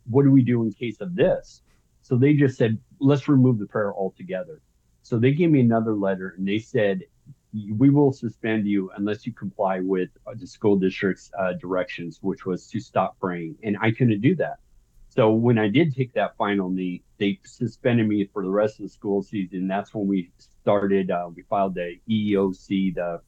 what 0.09 0.23
do 0.23 0.31
we 0.31 0.43
do 0.43 0.63
in 0.63 0.71
case 0.73 0.99
of 0.99 1.15
this? 1.15 1.61
So 2.03 2.17
they 2.17 2.33
just 2.33 2.57
said, 2.57 2.77
let's 2.99 3.27
remove 3.27 3.57
the 3.59 3.65
prayer 3.65 3.93
altogether. 3.93 4.61
So 5.01 5.17
they 5.17 5.31
gave 5.33 5.49
me 5.51 5.61
another 5.61 5.93
letter 5.95 6.35
and 6.37 6.47
they 6.47 6.59
said, 6.59 7.01
we 7.77 7.89
will 7.89 8.11
suspend 8.11 8.67
you 8.67 8.91
unless 8.97 9.25
you 9.25 9.33
comply 9.33 9.79
with 9.79 10.09
the 10.35 10.47
school 10.47 10.77
district's 10.77 11.31
uh, 11.39 11.53
directions, 11.53 12.19
which 12.21 12.45
was 12.45 12.67
to 12.67 12.79
stop 12.79 13.19
praying. 13.19 13.55
And 13.63 13.77
I 13.81 13.91
couldn't 13.91 14.21
do 14.21 14.35
that. 14.35 14.57
So 15.09 15.31
when 15.31 15.59
I 15.59 15.67
did 15.67 15.95
take 15.95 16.13
that 16.13 16.35
final 16.37 16.69
knee, 16.69 17.03
they 17.19 17.39
suspended 17.45 18.07
me 18.07 18.27
for 18.33 18.43
the 18.43 18.49
rest 18.49 18.79
of 18.79 18.83
the 18.83 18.89
school 18.89 19.21
season. 19.21 19.67
That's 19.67 19.93
when 19.93 20.07
we 20.07 20.31
started. 20.39 21.11
Uh, 21.11 21.29
we 21.35 21.43
filed 21.43 21.75
the 21.75 21.99
EEOC, 22.09 22.95
the 22.95 23.21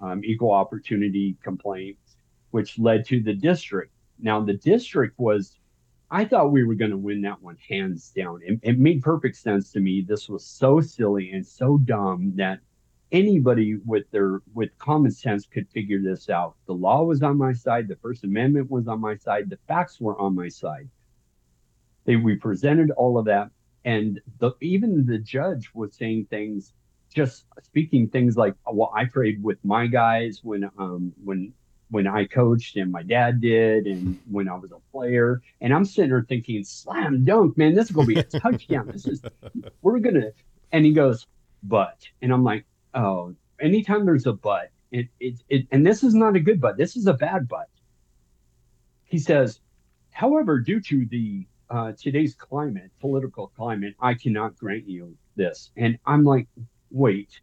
um, 0.00 0.22
Equal 0.22 0.52
Opportunity 0.52 1.36
Complaint, 1.42 1.96
which 2.50 2.78
led 2.78 3.06
to 3.06 3.22
the 3.22 3.32
district. 3.32 3.92
Now 4.20 4.42
the 4.42 4.54
district 4.54 5.18
was, 5.18 5.58
I 6.10 6.24
thought 6.24 6.50
we 6.50 6.64
were 6.64 6.74
going 6.74 6.90
to 6.90 6.96
win 6.96 7.22
that 7.22 7.40
one 7.40 7.56
hands 7.68 8.10
down. 8.10 8.40
It, 8.44 8.58
it 8.62 8.78
made 8.78 9.02
perfect 9.02 9.36
sense 9.36 9.70
to 9.72 9.80
me. 9.80 10.04
This 10.06 10.28
was 10.28 10.44
so 10.44 10.80
silly 10.80 11.30
and 11.32 11.46
so 11.46 11.78
dumb 11.78 12.32
that 12.36 12.60
anybody 13.12 13.76
with 13.84 14.10
their 14.10 14.42
with 14.54 14.76
common 14.78 15.12
sense 15.12 15.46
could 15.46 15.68
figure 15.70 16.00
this 16.02 16.28
out. 16.28 16.56
The 16.66 16.74
law 16.74 17.04
was 17.04 17.22
on 17.22 17.38
my 17.38 17.52
side. 17.52 17.86
The 17.86 17.96
First 17.96 18.24
Amendment 18.24 18.70
was 18.70 18.88
on 18.88 19.00
my 19.00 19.16
side. 19.16 19.50
The 19.50 19.58
facts 19.68 20.00
were 20.00 20.18
on 20.20 20.34
my 20.34 20.48
side. 20.48 20.88
They 22.04 22.16
we 22.16 22.36
presented 22.36 22.90
all 22.92 23.18
of 23.18 23.26
that, 23.26 23.50
and 23.84 24.20
the 24.38 24.52
even 24.60 25.06
the 25.06 25.18
judge 25.18 25.70
was 25.74 25.94
saying 25.94 26.26
things, 26.30 26.72
just 27.14 27.44
speaking 27.62 28.08
things 28.08 28.36
like, 28.36 28.54
"Well, 28.66 28.92
I 28.96 29.04
prayed 29.04 29.42
with 29.42 29.64
my 29.64 29.86
guys 29.86 30.40
when 30.42 30.68
um 30.76 31.12
when 31.22 31.52
when 31.90 32.06
I 32.06 32.26
coached 32.26 32.76
and 32.76 32.90
my 32.90 33.02
dad 33.02 33.40
did, 33.40 33.86
and 33.86 34.18
when 34.30 34.48
I 34.48 34.54
was 34.54 34.72
a 34.72 34.78
player." 34.92 35.42
And 35.60 35.72
I'm 35.74 35.84
sitting 35.84 36.10
there 36.10 36.22
thinking, 36.28 36.64
"Slam 36.64 37.24
dunk, 37.24 37.56
man! 37.58 37.74
This 37.74 37.86
is 37.86 37.96
gonna 37.96 38.06
be 38.06 38.18
a 38.18 38.22
touchdown. 38.40 38.88
This 38.92 39.06
is 39.06 39.22
we're 39.82 39.98
gonna." 39.98 40.30
And 40.72 40.84
he 40.84 40.92
goes, 40.92 41.26
"But," 41.62 42.06
and 42.22 42.32
I'm 42.32 42.44
like, 42.44 42.64
"Oh." 42.94 43.34
Anytime 43.60 44.06
there's 44.06 44.26
a 44.26 44.32
but, 44.32 44.70
it, 44.90 45.08
it, 45.20 45.42
it, 45.50 45.66
and 45.70 45.86
this 45.86 46.02
is 46.02 46.14
not 46.14 46.34
a 46.34 46.40
good 46.40 46.60
but. 46.62 46.78
This 46.78 46.96
is 46.96 47.06
a 47.06 47.12
bad 47.12 47.46
but. 47.46 47.68
He 49.04 49.18
says, 49.18 49.60
however, 50.12 50.60
due 50.60 50.80
to 50.80 51.04
the 51.06 51.46
uh, 51.68 51.92
today's 51.92 52.34
climate, 52.34 52.90
political 53.00 53.48
climate, 53.48 53.94
I 54.00 54.14
cannot 54.14 54.56
grant 54.56 54.88
you 54.88 55.16
this. 55.36 55.70
And 55.76 55.98
I'm 56.06 56.24
like, 56.24 56.48
wait, 56.90 57.40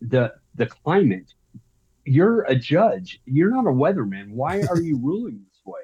the 0.00 0.34
the 0.54 0.66
climate, 0.66 1.34
you're 2.04 2.42
a 2.42 2.54
judge, 2.54 3.20
you're 3.24 3.50
not 3.50 3.66
a 3.66 3.72
weatherman. 3.72 4.30
Why 4.32 4.62
are 4.62 4.80
you 4.80 4.98
ruling 4.98 5.40
this 5.44 5.60
way? 5.64 5.80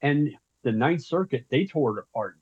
And 0.00 0.30
the 0.62 0.72
Ninth 0.72 1.04
Circuit, 1.04 1.46
they 1.50 1.66
tore 1.66 1.98
it 1.98 2.04
apart. 2.10 2.36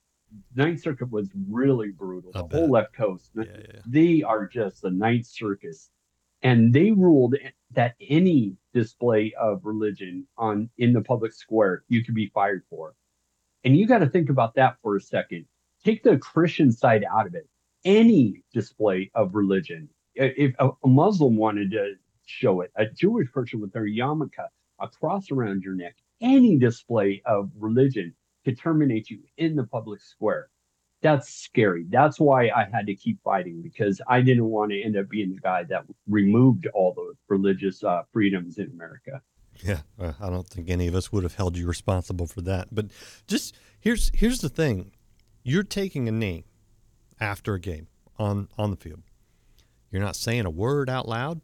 Ninth 0.54 0.80
Circuit 0.80 1.10
was 1.10 1.28
really 1.48 1.90
brutal. 1.90 2.32
The 2.32 2.44
whole 2.44 2.70
left 2.70 2.92
coast, 2.94 3.30
yeah, 3.34 3.44
yeah. 3.46 3.80
they 3.86 4.22
are 4.22 4.46
just 4.46 4.82
the 4.82 4.90
Ninth 4.90 5.26
Circus, 5.26 5.90
and 6.42 6.72
they 6.72 6.90
ruled 6.90 7.36
that 7.72 7.94
any 8.00 8.56
display 8.74 9.32
of 9.40 9.64
religion 9.64 10.26
on 10.36 10.68
in 10.78 10.92
the 10.92 11.00
public 11.00 11.32
square 11.32 11.84
you 11.88 12.04
could 12.04 12.14
be 12.14 12.30
fired 12.34 12.64
for. 12.68 12.94
And 13.64 13.76
you 13.76 13.86
got 13.86 13.98
to 13.98 14.08
think 14.08 14.28
about 14.28 14.54
that 14.54 14.76
for 14.82 14.96
a 14.96 15.00
second. 15.00 15.46
Take 15.84 16.02
the 16.02 16.18
Christian 16.18 16.70
side 16.70 17.04
out 17.10 17.26
of 17.26 17.34
it. 17.34 17.48
Any 17.84 18.42
display 18.52 19.10
of 19.14 19.34
religion, 19.34 19.88
if 20.14 20.54
a, 20.58 20.70
Muslim 20.84 21.36
wanted 21.36 21.70
to 21.70 21.94
show 22.26 22.60
it, 22.60 22.70
a 22.76 22.86
Jewish 22.86 23.30
person 23.32 23.60
with 23.60 23.72
their 23.72 23.86
yarmulke, 23.86 24.46
a 24.80 24.88
cross 24.88 25.30
around 25.30 25.62
your 25.62 25.74
neck, 25.74 25.96
any 26.20 26.58
display 26.58 27.22
of 27.24 27.50
religion 27.58 28.14
could 28.44 28.58
terminate 28.58 29.10
you 29.10 29.20
in 29.38 29.56
the 29.56 29.64
public 29.64 30.00
square. 30.00 30.48
That's 31.02 31.28
scary. 31.28 31.84
That's 31.88 32.18
why 32.18 32.48
I 32.48 32.66
had 32.72 32.86
to 32.86 32.94
keep 32.94 33.22
fighting 33.22 33.60
because 33.62 34.00
I 34.08 34.22
didn't 34.22 34.46
want 34.46 34.72
to 34.72 34.82
end 34.82 34.96
up 34.96 35.08
being 35.08 35.34
the 35.34 35.40
guy 35.40 35.64
that 35.64 35.84
removed 36.08 36.66
all 36.74 36.94
the 36.94 37.14
religious 37.28 37.84
uh, 37.84 38.02
freedoms 38.12 38.58
in 38.58 38.70
America. 38.70 39.20
Yeah, 39.62 39.80
I 39.98 40.30
don't 40.30 40.46
think 40.46 40.68
any 40.68 40.86
of 40.86 40.94
us 40.94 41.12
would 41.12 41.22
have 41.22 41.34
held 41.34 41.56
you 41.56 41.66
responsible 41.66 42.26
for 42.26 42.40
that. 42.42 42.68
But 42.72 42.86
just 43.26 43.56
here's 43.80 44.10
here's 44.14 44.40
the 44.40 44.48
thing: 44.48 44.92
you're 45.42 45.62
taking 45.62 46.08
a 46.08 46.12
knee 46.12 46.44
after 47.20 47.54
a 47.54 47.60
game 47.60 47.88
on 48.18 48.48
on 48.58 48.70
the 48.70 48.76
field. 48.76 49.02
You're 49.90 50.02
not 50.02 50.16
saying 50.16 50.44
a 50.44 50.50
word 50.50 50.90
out 50.90 51.08
loud. 51.08 51.40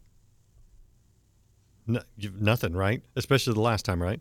No, 1.87 2.01
nothing, 2.39 2.75
right? 2.75 3.03
Especially 3.17 3.55
the 3.55 3.61
last 3.61 3.85
time, 3.85 4.03
right? 4.03 4.21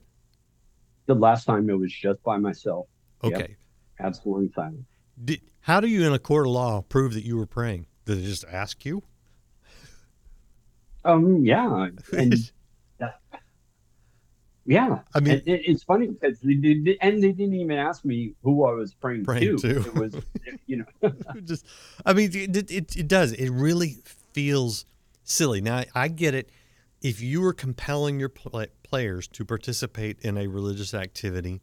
The 1.06 1.15
last 1.15 1.46
time 1.46 1.70
it 1.70 1.77
was 1.77 1.94
just 1.94 2.22
by 2.24 2.38
myself. 2.38 2.88
Okay, 3.24 3.38
yep. 3.38 3.50
absolutely 4.00 4.51
silent. 4.56 4.86
Did, 5.24 5.41
how 5.62 5.80
do 5.80 5.88
you, 5.88 6.06
in 6.06 6.13
a 6.13 6.20
court 6.20 6.48
of 6.48 6.53
law, 6.53 6.82
prove 6.82 7.13
that 7.13 7.24
you 7.24 7.38
were 7.38 7.46
praying? 7.46 7.86
Did 8.06 8.20
they 8.20 8.24
just 8.24 8.46
ask 8.51 8.84
you? 8.86 9.03
Um, 11.03 11.44
yeah, 11.44 11.89
and 12.13 12.51
yeah, 14.65 15.00
I 15.15 15.20
mean, 15.20 15.34
it, 15.34 15.44
it's 15.46 15.84
funny 15.84 16.08
because 16.08 16.39
they 16.39 16.53
did, 16.53 16.98
and 17.01 17.22
they 17.22 17.32
didn't 17.32 17.56
even 17.56 17.77
ask 17.77 18.06
me 18.06 18.34
who 18.44 18.65
I 18.65 18.74
was 18.74 18.94
praying, 18.94 19.25
praying 19.25 19.58
to. 19.58 19.82
to. 19.82 19.88
It 19.88 19.96
was, 19.96 20.15
you 20.68 20.86
know, 21.01 21.13
just. 21.44 21.65
I 22.06 22.13
mean, 22.13 22.32
it, 22.34 22.72
it, 22.72 22.96
it 22.96 23.08
does. 23.08 23.32
It 23.34 23.50
really 23.50 23.98
feels 24.34 24.86
silly. 25.24 25.62
Now 25.62 25.84
I 25.96 26.08
get 26.08 26.36
it. 26.36 26.50
If 27.01 27.22
you 27.22 27.41
were 27.41 27.53
compelling 27.53 28.20
your 28.20 28.29
players 28.29 29.27
to 29.29 29.46
participate 29.46 30.20
in 30.22 30.38
a 30.38 30.48
religious 30.48 30.93
activity 30.93 31.62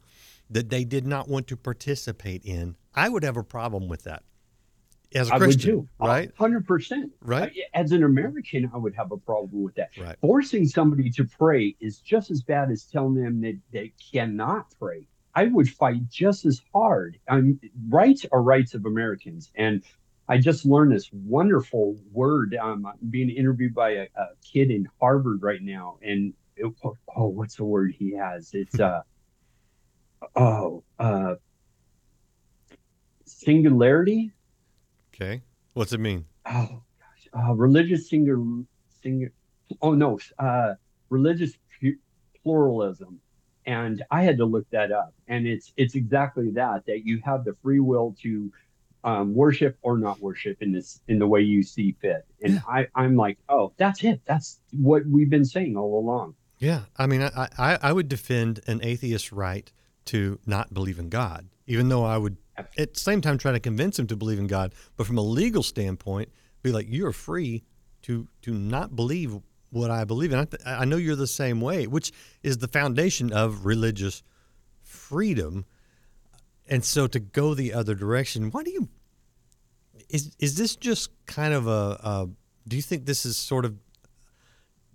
that 0.49 0.69
they 0.69 0.83
did 0.83 1.05
not 1.05 1.29
want 1.29 1.47
to 1.47 1.55
participate 1.57 2.43
in, 2.43 2.75
I 2.93 3.07
would 3.09 3.23
have 3.23 3.37
a 3.37 3.43
problem 3.43 3.87
with 3.87 4.03
that 4.03 4.23
as 5.15 5.29
a 5.29 5.35
I 5.35 5.37
Christian, 5.37 5.77
would 5.77 5.81
too. 5.83 5.89
right? 6.05 6.31
Hundred 6.37 6.67
percent, 6.67 7.11
right? 7.21 7.51
As 7.73 7.91
an 7.91 8.03
American, 8.03 8.69
I 8.73 8.77
would 8.77 8.95
have 8.95 9.11
a 9.11 9.17
problem 9.17 9.63
with 9.63 9.75
that. 9.75 9.89
Right. 9.97 10.15
Forcing 10.21 10.67
somebody 10.67 11.09
to 11.11 11.25
pray 11.25 11.75
is 11.79 11.99
just 11.99 12.31
as 12.31 12.41
bad 12.41 12.69
as 12.69 12.83
telling 12.83 13.15
them 13.15 13.41
that 13.41 13.57
they 13.71 13.93
cannot 14.11 14.67
pray. 14.79 15.07
I 15.35 15.45
would 15.45 15.69
fight 15.69 16.09
just 16.09 16.45
as 16.45 16.61
hard. 16.73 17.19
I'm 17.27 17.59
rights 17.87 18.25
are 18.31 18.41
rights 18.41 18.73
of 18.73 18.85
Americans, 18.85 19.51
and 19.55 19.83
I 20.29 20.37
just 20.37 20.65
learned 20.65 20.91
this 20.91 21.09
wonderful 21.11 21.97
word. 22.11 22.55
Um, 22.55 22.85
I'm 22.85 22.93
being 23.09 23.29
interviewed 23.29 23.73
by 23.73 23.89
a, 23.91 24.07
a 24.15 24.27
kid 24.43 24.71
in 24.71 24.87
Harvard 25.01 25.41
right 25.41 25.61
now, 25.61 25.97
and 26.01 26.33
it, 26.55 26.71
oh, 26.83 27.27
what's 27.27 27.55
the 27.55 27.65
word 27.65 27.93
he 27.97 28.13
has? 28.13 28.51
It's 28.53 28.79
uh, 28.79 29.01
oh, 30.35 30.83
uh, 30.99 31.35
singularity 33.25 34.31
Okay. 35.21 35.41
What's 35.73 35.91
it 35.91 35.99
mean? 35.99 36.25
Oh 36.45 36.81
gosh, 36.99 37.27
uh, 37.33 37.53
religious 37.53 38.09
singer, 38.09 38.37
singer. 39.01 39.31
Oh 39.81 39.93
no, 39.93 40.17
uh, 40.39 40.75
religious 41.09 41.53
pluralism, 42.41 43.19
and 43.65 44.03
I 44.11 44.23
had 44.23 44.37
to 44.37 44.45
look 44.45 44.69
that 44.71 44.91
up, 44.91 45.13
and 45.27 45.45
it's 45.45 45.73
it's 45.75 45.95
exactly 45.95 46.51
that 46.51 46.85
that 46.85 47.05
you 47.05 47.21
have 47.25 47.43
the 47.43 47.53
free 47.61 47.81
will 47.81 48.15
to 48.21 48.51
um, 49.03 49.33
worship 49.33 49.77
or 49.81 49.97
not 49.97 50.19
worship 50.19 50.61
in 50.61 50.71
this 50.71 51.01
in 51.07 51.19
the 51.19 51.27
way 51.27 51.41
you 51.41 51.63
see 51.63 51.95
fit, 52.01 52.25
and 52.43 52.55
yeah. 52.55 52.61
I 52.67 52.87
I'm 52.95 53.15
like, 53.15 53.37
oh, 53.47 53.73
that's 53.77 54.03
it. 54.03 54.21
That's 54.25 54.59
what 54.71 55.05
we've 55.05 55.29
been 55.29 55.45
saying 55.45 55.77
all 55.77 55.99
along. 55.99 56.35
Yeah, 56.57 56.81
I 56.97 57.07
mean, 57.07 57.21
I 57.21 57.47
I, 57.57 57.77
I 57.81 57.93
would 57.93 58.09
defend 58.09 58.59
an 58.67 58.83
atheist's 58.83 59.31
right 59.31 59.71
to 60.05 60.39
not 60.45 60.73
believe 60.73 60.99
in 60.99 61.09
God, 61.09 61.47
even 61.67 61.89
though 61.89 62.03
I 62.03 62.17
would 62.17 62.37
at 62.77 62.93
the 62.93 62.99
same 62.99 63.21
time 63.21 63.37
try 63.37 63.51
to 63.51 63.59
convince 63.59 63.97
him 63.97 64.07
to 64.07 64.15
believe 64.15 64.39
in 64.39 64.47
God, 64.47 64.73
but 64.97 65.07
from 65.07 65.17
a 65.17 65.21
legal 65.21 65.63
standpoint, 65.63 66.29
be 66.61 66.71
like, 66.71 66.87
you're 66.89 67.13
free 67.13 67.63
to 68.03 68.27
to 68.41 68.53
not 68.53 68.95
believe 68.95 69.39
what 69.71 69.91
I 69.91 70.03
believe 70.03 70.33
in. 70.33 70.39
I, 70.39 70.47
I 70.65 70.85
know 70.85 70.97
you're 70.97 71.15
the 71.15 71.27
same 71.27 71.61
way, 71.61 71.87
which 71.87 72.11
is 72.43 72.57
the 72.57 72.67
foundation 72.67 73.31
of 73.31 73.65
religious 73.65 74.23
freedom. 74.81 75.65
And 76.69 76.85
so 76.85 77.07
to 77.07 77.19
go 77.19 77.53
the 77.53 77.73
other 77.73 77.95
direction, 77.95 78.51
why 78.51 78.63
do 78.63 78.71
you? 78.71 78.89
Is 80.09 80.35
is 80.39 80.55
this 80.55 80.75
just 80.75 81.09
kind 81.25 81.53
of 81.53 81.67
a? 81.67 82.29
do 82.67 82.75
you 82.75 82.81
think 82.81 83.05
this 83.05 83.25
is 83.25 83.35
sort 83.35 83.65
of 83.65 83.75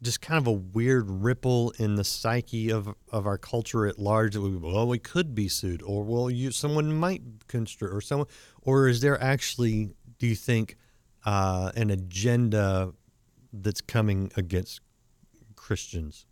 just 0.01 0.21
kind 0.21 0.39
of 0.39 0.47
a 0.47 0.53
weird 0.53 1.11
ripple 1.11 1.73
in 1.79 1.97
the 1.97 2.05
psyche 2.05 2.71
of, 2.71 2.95
of 3.11 3.27
our 3.27 3.39
culture 3.39 3.87
at 3.87 3.99
large 3.99 4.35
that 4.35 4.41
we 4.43 4.55
well 4.57 4.87
we 4.87 4.99
could 4.99 5.35
be 5.35 5.49
sued 5.49 5.83
or 5.83 6.05
well 6.05 6.31
you 6.31 6.51
someone 6.51 6.93
might 6.93 7.23
construe 7.49 7.89
or 7.89 8.01
someone 8.01 8.29
or 8.63 8.87
is 8.87 9.01
there 9.01 9.21
actually 9.21 9.95
do 10.19 10.27
you 10.27 10.37
think 10.37 10.77
uh, 11.25 11.73
an 11.75 11.91
agenda 11.91 12.93
that's 13.53 13.81
coming 13.81 14.31
against 14.37 14.81
Christians? 15.57 16.27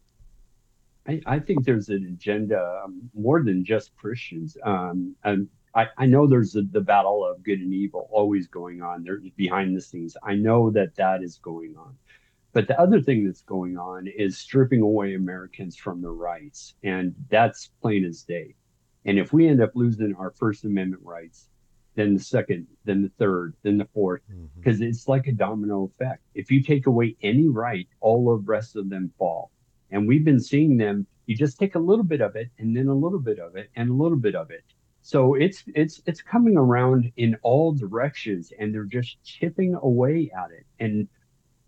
I, 1.08 1.20
I 1.26 1.38
think 1.38 1.64
there's 1.64 1.88
an 1.88 2.06
agenda 2.06 2.82
um, 2.84 3.10
more 3.14 3.42
than 3.42 3.64
just 3.64 3.94
Christians. 3.96 4.56
Um, 4.64 5.16
and 5.24 5.48
I, 5.74 5.86
I 5.98 6.06
know 6.06 6.26
there's 6.26 6.52
the, 6.52 6.68
the 6.70 6.80
battle 6.80 7.24
of 7.24 7.42
good 7.42 7.60
and 7.60 7.72
evil 7.72 8.08
always 8.12 8.46
going 8.46 8.82
on 8.82 9.02
there 9.02 9.20
behind 9.36 9.76
the 9.76 9.80
scenes. 9.80 10.16
I 10.22 10.34
know 10.34 10.70
that 10.70 10.94
that 10.96 11.22
is 11.22 11.38
going 11.38 11.76
on. 11.76 11.96
But 12.52 12.68
the 12.68 12.78
other 12.78 13.00
thing 13.00 13.24
that's 13.24 13.42
going 13.42 13.78
on 13.78 14.06
is 14.06 14.36
stripping 14.36 14.82
away 14.82 15.14
Americans 15.14 15.76
from 15.76 16.02
their 16.02 16.12
rights. 16.12 16.74
And 16.82 17.14
that's 17.30 17.70
plain 17.80 18.04
as 18.04 18.22
day. 18.22 18.54
And 19.04 19.18
if 19.18 19.32
we 19.32 19.48
end 19.48 19.62
up 19.62 19.72
losing 19.74 20.14
our 20.14 20.30
First 20.30 20.64
Amendment 20.64 21.02
rights, 21.04 21.48
then 21.94 22.14
the 22.14 22.20
second, 22.20 22.66
then 22.84 23.02
the 23.02 23.10
third, 23.18 23.54
then 23.62 23.78
the 23.78 23.88
fourth, 23.92 24.22
because 24.56 24.78
mm-hmm. 24.78 24.88
it's 24.88 25.08
like 25.08 25.26
a 25.26 25.32
domino 25.32 25.84
effect. 25.84 26.22
If 26.34 26.50
you 26.50 26.62
take 26.62 26.86
away 26.86 27.16
any 27.22 27.48
right, 27.48 27.88
all 28.00 28.32
of 28.32 28.46
the 28.46 28.50
rest 28.50 28.76
of 28.76 28.88
them 28.88 29.12
fall. 29.18 29.50
And 29.92 30.08
we've 30.08 30.24
been 30.24 30.40
seeing 30.40 30.76
them, 30.76 31.06
you 31.26 31.36
just 31.36 31.58
take 31.58 31.76
a 31.76 31.78
little 31.78 32.04
bit 32.04 32.20
of 32.20 32.34
it 32.34 32.48
and 32.58 32.76
then 32.76 32.88
a 32.88 32.94
little 32.94 33.20
bit 33.20 33.38
of 33.38 33.54
it 33.56 33.70
and 33.76 33.90
a 33.90 33.94
little 33.94 34.18
bit 34.18 34.34
of 34.34 34.50
it. 34.50 34.64
So 35.02 35.34
it's 35.34 35.64
it's 35.74 36.00
it's 36.06 36.22
coming 36.22 36.56
around 36.56 37.12
in 37.16 37.36
all 37.42 37.72
directions 37.72 38.52
and 38.58 38.72
they're 38.72 38.84
just 38.84 39.22
chipping 39.24 39.74
away 39.74 40.30
at 40.36 40.50
it. 40.52 40.64
And 40.80 41.08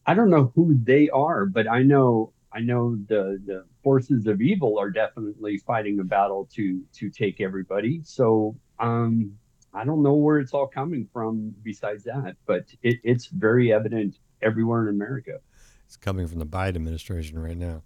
I 0.06 0.14
don't 0.14 0.30
know 0.30 0.52
who 0.54 0.76
they 0.82 1.08
are, 1.10 1.46
but 1.46 1.68
I 1.68 1.82
know 1.82 2.32
I 2.52 2.60
know 2.60 2.96
the 3.08 3.40
the 3.44 3.64
forces 3.82 4.26
of 4.26 4.40
evil 4.40 4.78
are 4.78 4.90
definitely 4.90 5.58
fighting 5.58 5.98
a 5.98 6.04
battle 6.04 6.48
to 6.54 6.80
to 6.94 7.10
take 7.10 7.40
everybody. 7.40 8.00
So 8.04 8.56
um, 8.78 9.36
I 9.72 9.84
don't 9.84 10.02
know 10.02 10.14
where 10.14 10.38
it's 10.38 10.52
all 10.52 10.68
coming 10.68 11.08
from 11.12 11.54
besides 11.64 12.04
that, 12.04 12.36
but 12.46 12.66
it, 12.82 12.98
it's 13.02 13.26
very 13.26 13.72
evident 13.72 14.18
everywhere 14.42 14.88
in 14.88 14.94
America. 14.94 15.40
It's 15.86 15.96
coming 15.96 16.28
from 16.28 16.38
the 16.38 16.46
Biden 16.46 16.76
administration 16.76 17.38
right 17.38 17.56
now. 17.56 17.82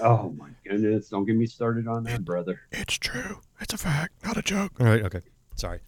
Oh 0.00 0.34
my 0.36 0.50
goodness! 0.64 1.08
Don't 1.08 1.24
get 1.24 1.36
me 1.36 1.46
started 1.46 1.86
on 1.86 2.04
that, 2.04 2.24
brother. 2.24 2.60
It's 2.70 2.98
true. 2.98 3.40
It's 3.60 3.74
a 3.74 3.78
fact, 3.78 4.14
not 4.24 4.36
a 4.36 4.42
joke. 4.42 4.72
All 4.80 4.86
right. 4.86 5.02
Okay. 5.02 5.20
Sorry. 5.56 5.80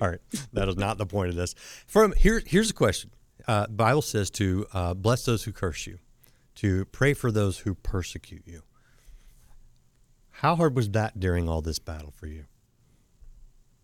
All 0.00 0.08
right, 0.08 0.20
that 0.52 0.68
is 0.68 0.76
not 0.76 0.98
the 0.98 1.06
point 1.06 1.30
of 1.30 1.36
this. 1.36 1.54
From 1.86 2.12
here, 2.12 2.42
here's 2.46 2.70
a 2.70 2.74
question. 2.74 3.10
Uh, 3.48 3.66
Bible 3.68 4.02
says 4.02 4.30
to 4.32 4.66
uh, 4.72 4.94
bless 4.94 5.24
those 5.24 5.44
who 5.44 5.52
curse 5.52 5.86
you, 5.86 5.98
to 6.56 6.84
pray 6.86 7.14
for 7.14 7.32
those 7.32 7.60
who 7.60 7.74
persecute 7.74 8.42
you. 8.46 8.62
How 10.30 10.56
hard 10.56 10.76
was 10.76 10.90
that 10.90 11.18
during 11.18 11.48
all 11.48 11.62
this 11.62 11.78
battle 11.78 12.10
for 12.10 12.26
you? 12.26 12.44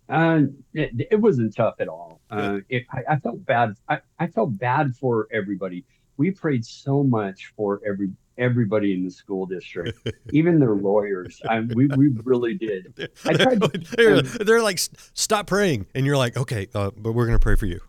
Uh, 0.09 0.43
it, 0.73 1.09
it 1.11 1.21
wasn't 1.21 1.55
tough 1.57 1.75
at 1.81 1.89
all. 1.89 2.21
Uh, 2.31 2.59
it, 2.69 2.85
I, 2.93 3.15
I, 3.15 3.17
felt 3.17 3.45
bad. 3.45 3.75
I, 3.89 3.99
I 4.19 4.29
felt 4.29 4.57
bad 4.57 4.95
for 4.95 5.27
everybody. 5.33 5.85
We 6.17 6.31
prayed 6.31 6.65
so 6.65 7.03
much 7.03 7.53
for 7.57 7.81
every 7.87 8.11
everybody 8.39 8.93
in 8.93 9.05
the 9.05 9.11
school 9.11 9.47
district, 9.47 9.99
even 10.33 10.59
their 10.59 10.75
lawyers. 10.75 11.41
I, 11.49 11.61
we, 11.61 11.87
we 11.89 12.09
really 12.25 12.55
did. 12.55 13.11
I 13.25 13.33
tried 13.33 13.61
to, 13.61 13.69
they're, 13.97 14.23
they're, 14.23 14.63
like, 14.63 14.79
stop 14.79 15.47
praying. 15.47 15.87
And 15.95 16.07
you're 16.07 16.17
like, 16.17 16.37
okay, 16.37 16.69
uh, 16.75 16.91
but 16.97 17.13
we're 17.13 17.27
going 17.27 17.39
to 17.39 17.43
pray 17.43 17.57
for 17.57 17.67
you. 17.67 17.81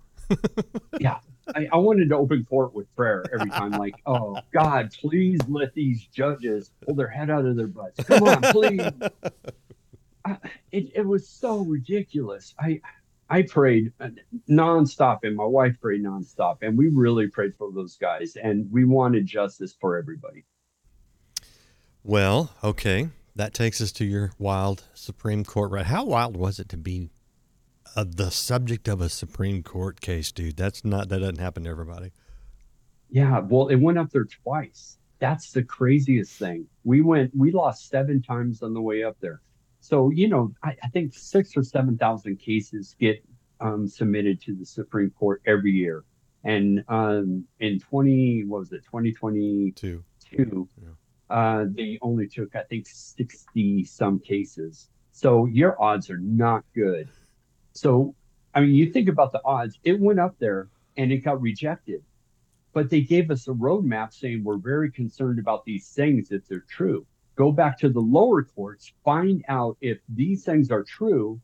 yeah. 1.00 1.18
I, 1.56 1.68
I, 1.72 1.78
wanted 1.78 2.10
to 2.10 2.18
open 2.18 2.44
court 2.44 2.74
with 2.74 2.94
prayer 2.94 3.24
every 3.34 3.50
time, 3.50 3.72
like, 3.72 3.96
oh, 4.06 4.38
God, 4.52 4.92
please 5.00 5.40
let 5.48 5.74
these 5.74 6.06
judges 6.08 6.72
pull 6.86 6.96
their 6.96 7.08
head 7.08 7.30
out 7.30 7.46
of 7.46 7.56
their 7.56 7.68
butts. 7.68 8.04
Come 8.04 8.24
on, 8.24 8.42
please. 8.52 8.82
I, 10.26 10.38
it, 10.74 10.92
it 10.94 11.06
was 11.06 11.26
so 11.26 11.60
ridiculous. 11.60 12.54
I, 12.60 12.82
I 13.30 13.42
prayed 13.42 13.92
uh, 14.00 14.10
nonstop, 14.50 15.20
and 15.24 15.36
my 15.36 15.46
wife 15.46 15.76
prayed 15.82 16.04
nonstop, 16.04 16.58
and 16.62 16.78
we 16.78 16.88
really 16.88 17.28
prayed 17.28 17.56
for 17.56 17.72
those 17.72 17.98
guys, 17.98 18.38
and 18.42 18.72
we 18.72 18.86
wanted 18.86 19.26
justice 19.26 19.76
for 19.80 19.98
everybody. 19.98 20.46
Well, 22.04 22.52
okay, 22.64 23.10
that 23.36 23.54
takes 23.54 23.82
us 23.82 23.92
to 23.94 24.06
your 24.06 24.32
wild 24.40 24.86
Supreme 24.94 25.44
Court 25.44 25.72
right. 25.72 25.86
How 25.86 26.06
wild 26.06 26.38
was 26.38 26.58
it 26.58 26.70
to 26.70 26.78
be 26.78 27.10
uh, 27.96 28.06
the 28.08 28.32
subject 28.32 28.88
of 28.88 29.02
a 29.02 29.10
Supreme 29.10 29.62
Court 29.62 30.00
case, 30.00 30.32
dude? 30.32 30.56
That's 30.56 30.86
not 30.86 31.10
that 31.10 31.20
doesn't 31.20 31.40
happen 31.40 31.66
to 31.66 31.70
everybody. 31.70 32.14
Yeah, 33.10 33.40
well, 33.40 33.68
it 33.68 33.76
went 33.76 33.98
up 33.98 34.10
there 34.12 34.26
twice. 34.26 34.98
That's 35.20 35.52
the 35.52 35.64
craziest 35.64 36.38
thing. 36.38 36.68
We 36.84 37.02
went, 37.02 37.32
we 37.36 37.52
lost 37.52 37.90
seven 37.90 38.22
times 38.22 38.62
on 38.62 38.74
the 38.74 38.82
way 38.82 39.04
up 39.04 39.18
there. 39.20 39.42
So, 39.88 40.10
you 40.10 40.28
know, 40.28 40.54
I, 40.62 40.76
I 40.84 40.90
think 40.90 41.14
six 41.14 41.56
or 41.56 41.64
7,000 41.64 42.36
cases 42.36 42.94
get 43.00 43.24
um, 43.62 43.88
submitted 43.88 44.42
to 44.42 44.54
the 44.54 44.66
Supreme 44.66 45.12
Court 45.12 45.42
every 45.46 45.72
year. 45.72 46.04
And 46.44 46.84
um, 46.90 47.46
in 47.62 47.80
20, 47.80 48.44
what 48.48 48.60
was 48.60 48.74
it, 48.74 48.84
2022, 48.84 50.04
Two. 50.30 50.68
Yeah. 50.82 50.90
Uh, 51.34 51.66
they 51.70 51.98
only 52.02 52.28
took, 52.28 52.54
I 52.54 52.64
think, 52.64 52.86
60 52.86 53.86
some 53.86 54.20
cases. 54.20 54.90
So 55.14 55.46
your 55.46 55.82
odds 55.82 56.10
are 56.10 56.18
not 56.18 56.66
good. 56.76 57.08
So, 57.72 58.14
I 58.54 58.60
mean, 58.60 58.76
you 58.76 58.92
think 58.92 59.08
about 59.08 59.32
the 59.32 59.42
odds, 59.46 59.80
it 59.86 60.02
went 60.02 60.20
up 60.20 60.36
there 60.38 60.68
and 60.98 61.14
it 61.14 61.20
got 61.20 61.42
rejected. 61.42 62.04
But 62.74 62.90
they 62.90 63.00
gave 63.00 63.32
us 63.32 63.48
a 63.48 63.52
roadmap 63.52 64.14
saying 64.14 64.44
we're 64.44 64.58
very 64.58 64.92
concerned 64.92 65.40
about 65.40 65.64
these 65.64 65.88
things 65.88 66.30
if 66.32 66.46
they're 66.46 66.66
true 66.68 67.06
go 67.38 67.52
back 67.52 67.80
to 67.80 67.90
the 67.90 68.02
lower 68.02 68.44
courts, 68.44 68.92
find 69.06 69.46
out 69.48 69.78
if 69.80 70.00
these 70.10 70.44
things 70.44 70.72
are 70.72 70.84
true. 70.84 71.40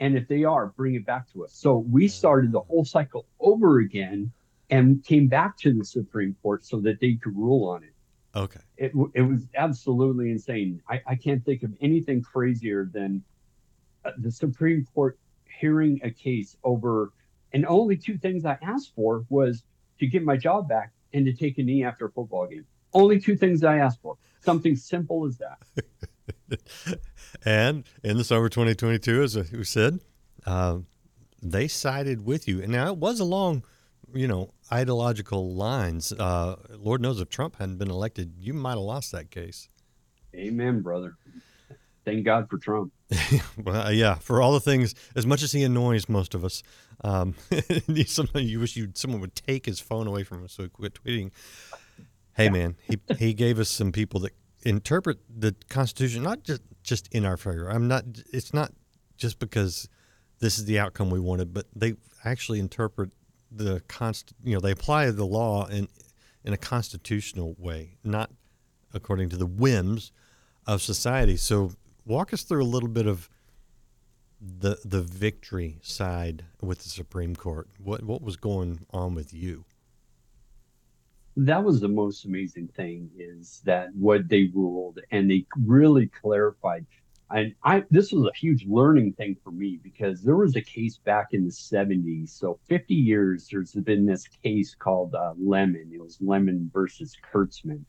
And 0.00 0.16
if 0.16 0.26
they 0.26 0.42
are, 0.42 0.68
bring 0.68 0.96
it 0.96 1.06
back 1.06 1.30
to 1.32 1.44
us. 1.44 1.52
So 1.52 1.78
we 1.78 2.08
started 2.08 2.50
the 2.50 2.62
whole 2.62 2.84
cycle 2.84 3.26
over 3.38 3.78
again 3.78 4.32
and 4.68 5.04
came 5.04 5.28
back 5.28 5.56
to 5.58 5.72
the 5.72 5.84
Supreme 5.84 6.34
Court 6.42 6.64
so 6.64 6.80
that 6.80 6.98
they 6.98 7.14
could 7.14 7.36
rule 7.36 7.68
on 7.68 7.84
it. 7.84 7.92
Okay. 8.34 8.60
It, 8.78 8.92
it 9.14 9.22
was 9.22 9.46
absolutely 9.54 10.30
insane. 10.30 10.82
I, 10.88 11.02
I 11.06 11.14
can't 11.14 11.44
think 11.44 11.62
of 11.62 11.72
anything 11.80 12.22
crazier 12.22 12.90
than 12.92 13.22
uh, 14.04 14.12
the 14.18 14.32
Supreme 14.32 14.86
Court 14.92 15.18
hearing 15.60 16.00
a 16.02 16.10
case 16.10 16.56
over, 16.64 17.12
and 17.52 17.64
only 17.66 17.96
two 17.96 18.18
things 18.18 18.44
I 18.44 18.58
asked 18.62 18.92
for 18.96 19.24
was 19.28 19.62
to 20.00 20.06
get 20.06 20.24
my 20.24 20.36
job 20.36 20.68
back 20.68 20.90
and 21.12 21.26
to 21.26 21.32
take 21.32 21.58
a 21.58 21.62
knee 21.62 21.84
after 21.84 22.06
a 22.06 22.10
football 22.10 22.48
game. 22.48 22.66
Only 22.94 23.20
two 23.20 23.36
things 23.36 23.64
I 23.64 23.78
asked 23.78 24.00
for. 24.02 24.16
Something 24.40 24.76
simple 24.76 25.24
as 25.24 25.38
that. 25.38 26.60
and 27.44 27.84
in 28.02 28.16
the 28.16 28.24
summer 28.24 28.48
2022, 28.48 29.22
as 29.22 29.36
we 29.52 29.64
said, 29.64 30.00
uh, 30.46 30.78
they 31.40 31.68
sided 31.68 32.24
with 32.24 32.48
you. 32.48 32.62
And 32.62 32.72
now 32.72 32.92
it 32.92 32.98
was 32.98 33.20
along, 33.20 33.64
you 34.12 34.28
know, 34.28 34.50
ideological 34.72 35.54
lines. 35.54 36.12
Uh, 36.12 36.56
Lord 36.70 37.00
knows 37.00 37.20
if 37.20 37.28
Trump 37.28 37.56
hadn't 37.56 37.78
been 37.78 37.90
elected, 37.90 38.34
you 38.38 38.52
might 38.52 38.70
have 38.70 38.78
lost 38.80 39.12
that 39.12 39.30
case. 39.30 39.68
Amen, 40.34 40.80
brother. 40.80 41.16
Thank 42.04 42.24
God 42.24 42.50
for 42.50 42.58
Trump. 42.58 42.92
well, 43.62 43.92
yeah, 43.92 44.16
for 44.16 44.42
all 44.42 44.52
the 44.52 44.60
things, 44.60 44.94
as 45.14 45.24
much 45.24 45.42
as 45.42 45.52
he 45.52 45.62
annoys 45.62 46.08
most 46.08 46.34
of 46.34 46.44
us, 46.44 46.62
um, 47.04 47.34
sometimes 48.06 48.50
you 48.50 48.58
wish 48.58 48.76
you 48.76 48.88
someone 48.94 49.20
would 49.20 49.34
take 49.34 49.66
his 49.66 49.78
phone 49.78 50.06
away 50.06 50.24
from 50.24 50.40
him 50.40 50.48
so 50.48 50.64
he 50.64 50.68
quit 50.68 50.94
tweeting. 50.94 51.30
Hey, 52.34 52.44
yeah. 52.44 52.50
man, 52.50 52.76
he 52.82 52.98
he 53.18 53.34
gave 53.34 53.58
us 53.58 53.68
some 53.68 53.92
people 53.92 54.20
that 54.20 54.32
interpret 54.62 55.18
the 55.28 55.54
Constitution 55.68 56.22
not 56.22 56.44
just 56.44 56.62
just 56.82 57.08
in 57.12 57.24
our 57.24 57.36
favor. 57.36 57.68
I'm 57.68 57.88
not. 57.88 58.04
It's 58.32 58.52
not 58.52 58.72
just 59.16 59.38
because 59.38 59.88
this 60.40 60.58
is 60.58 60.64
the 60.64 60.78
outcome 60.78 61.10
we 61.10 61.20
wanted, 61.20 61.52
but 61.54 61.66
they 61.74 61.94
actually 62.24 62.58
interpret 62.58 63.10
the 63.50 63.82
const. 63.88 64.32
You 64.42 64.54
know, 64.54 64.60
they 64.60 64.72
apply 64.72 65.10
the 65.10 65.26
law 65.26 65.66
in 65.66 65.88
in 66.44 66.52
a 66.52 66.56
constitutional 66.56 67.54
way, 67.58 67.98
not 68.02 68.30
according 68.94 69.28
to 69.30 69.36
the 69.36 69.46
whims 69.46 70.12
of 70.66 70.82
society. 70.82 71.36
So, 71.36 71.72
walk 72.04 72.32
us 72.32 72.42
through 72.42 72.62
a 72.62 72.64
little 72.64 72.88
bit 72.88 73.06
of 73.06 73.28
the 74.40 74.78
the 74.84 75.02
victory 75.02 75.78
side 75.82 76.44
with 76.60 76.82
the 76.82 76.88
Supreme 76.88 77.36
Court. 77.36 77.68
What 77.78 78.02
what 78.02 78.22
was 78.22 78.36
going 78.36 78.86
on 78.90 79.14
with 79.14 79.32
you? 79.32 79.64
That 81.36 81.62
was 81.62 81.80
the 81.80 81.88
most 81.88 82.24
amazing 82.24 82.68
thing 82.68 83.10
is 83.18 83.62
that 83.64 83.88
what 83.94 84.28
they 84.28 84.50
ruled 84.54 85.00
and 85.10 85.30
they 85.30 85.46
really 85.56 86.06
clarified 86.06 86.86
and 87.32 87.54
I 87.64 87.84
this 87.90 88.12
was 88.12 88.26
a 88.26 88.36
huge 88.38 88.66
learning 88.66 89.14
thing 89.14 89.36
for 89.42 89.50
me 89.50 89.78
because 89.82 90.22
there 90.22 90.36
was 90.36 90.54
a 90.56 90.60
case 90.60 90.98
back 90.98 91.28
in 91.32 91.44
the 91.44 91.50
70s. 91.50 92.28
So 92.28 92.58
50 92.68 92.94
years 92.94 93.48
there's 93.50 93.72
been 93.72 94.04
this 94.04 94.28
case 94.42 94.74
called 94.74 95.14
uh, 95.14 95.32
Lemon. 95.38 95.90
It 95.92 96.00
was 96.00 96.18
Lemon 96.20 96.70
versus 96.72 97.16
Kurtzman. 97.32 97.84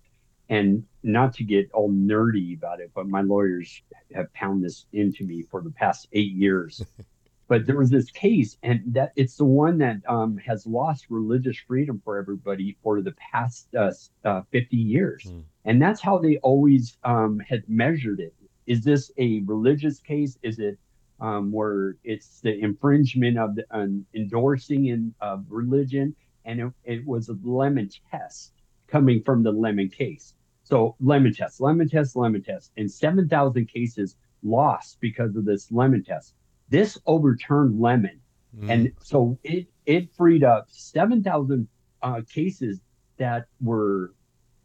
And 0.50 0.84
not 1.04 1.34
to 1.36 1.44
get 1.44 1.70
all 1.74 1.90
nerdy 1.90 2.58
about 2.58 2.80
it, 2.80 2.92
but 2.94 3.08
my 3.08 3.22
lawyers 3.22 3.82
have 4.14 4.32
pounded 4.34 4.66
this 4.66 4.86
into 4.94 5.26
me 5.26 5.42
for 5.42 5.62
the 5.62 5.72
past 5.72 6.08
eight 6.14 6.34
years. 6.34 6.82
but 7.54 7.68
there 7.68 7.78
was 7.78 7.92
this 7.92 8.10
case, 8.10 8.58
and 8.64 8.82
that 8.88 9.12
it's 9.16 9.36
the 9.36 9.46
one 9.46 9.78
that 9.78 9.98
um, 10.10 10.38
has 10.38 10.66
lost 10.66 11.06
religious 11.12 11.56
freedom 11.68 12.02
for 12.04 12.18
everybody 12.18 12.76
for 12.82 13.00
the 13.00 13.12
past 13.12 13.68
uh, 13.76 13.92
uh, 14.26 14.42
50 14.52 14.76
years. 14.76 15.26
Mm. 15.28 15.44
And 15.66 15.80
that's 15.80 16.02
how 16.02 16.18
they 16.18 16.38
always 16.38 16.98
um, 17.04 17.40
had 17.48 17.62
measured 17.68 18.20
it. 18.20 18.34
Is 18.66 18.84
this 18.84 19.12
a 19.20 19.44
religious 19.46 20.00
case? 20.00 20.40
Is 20.42 20.58
it 20.58 20.80
um, 21.22 21.52
where 21.52 21.96
it's 22.04 22.42
the 22.42 22.60
infringement 22.60 23.38
of 23.38 23.54
the 23.54 23.66
um, 23.70 24.04
endorsing 24.16 24.88
in 24.88 25.14
uh, 25.22 25.38
religion? 25.48 26.16
And 26.46 26.60
it, 26.60 26.74
it 26.86 27.06
was 27.06 27.30
a 27.30 27.38
lemon 27.44 27.92
test 28.10 28.54
coming 28.88 29.22
from 29.22 29.44
the 29.44 29.52
lemon 29.52 29.90
case. 29.90 30.34
So 30.64 30.96
lemon 31.00 31.36
test, 31.36 31.62
lemon 31.62 31.88
test, 31.88 32.16
lemon 32.16 32.42
test. 32.42 32.72
In 32.78 32.90
7,000 32.90 33.68
cases, 33.68 34.16
lost 34.42 34.98
because 35.02 35.36
of 35.36 35.46
this 35.46 35.72
lemon 35.72 36.04
test. 36.04 36.34
This 36.70 36.98
overturned 37.06 37.80
lemon. 37.80 38.20
Mm. 38.58 38.70
And 38.70 38.92
so 39.02 39.38
it, 39.44 39.68
it 39.86 40.14
freed 40.16 40.44
up 40.44 40.68
7,000 40.70 41.68
uh, 42.02 42.22
cases 42.30 42.80
that 43.18 43.46
were 43.62 44.14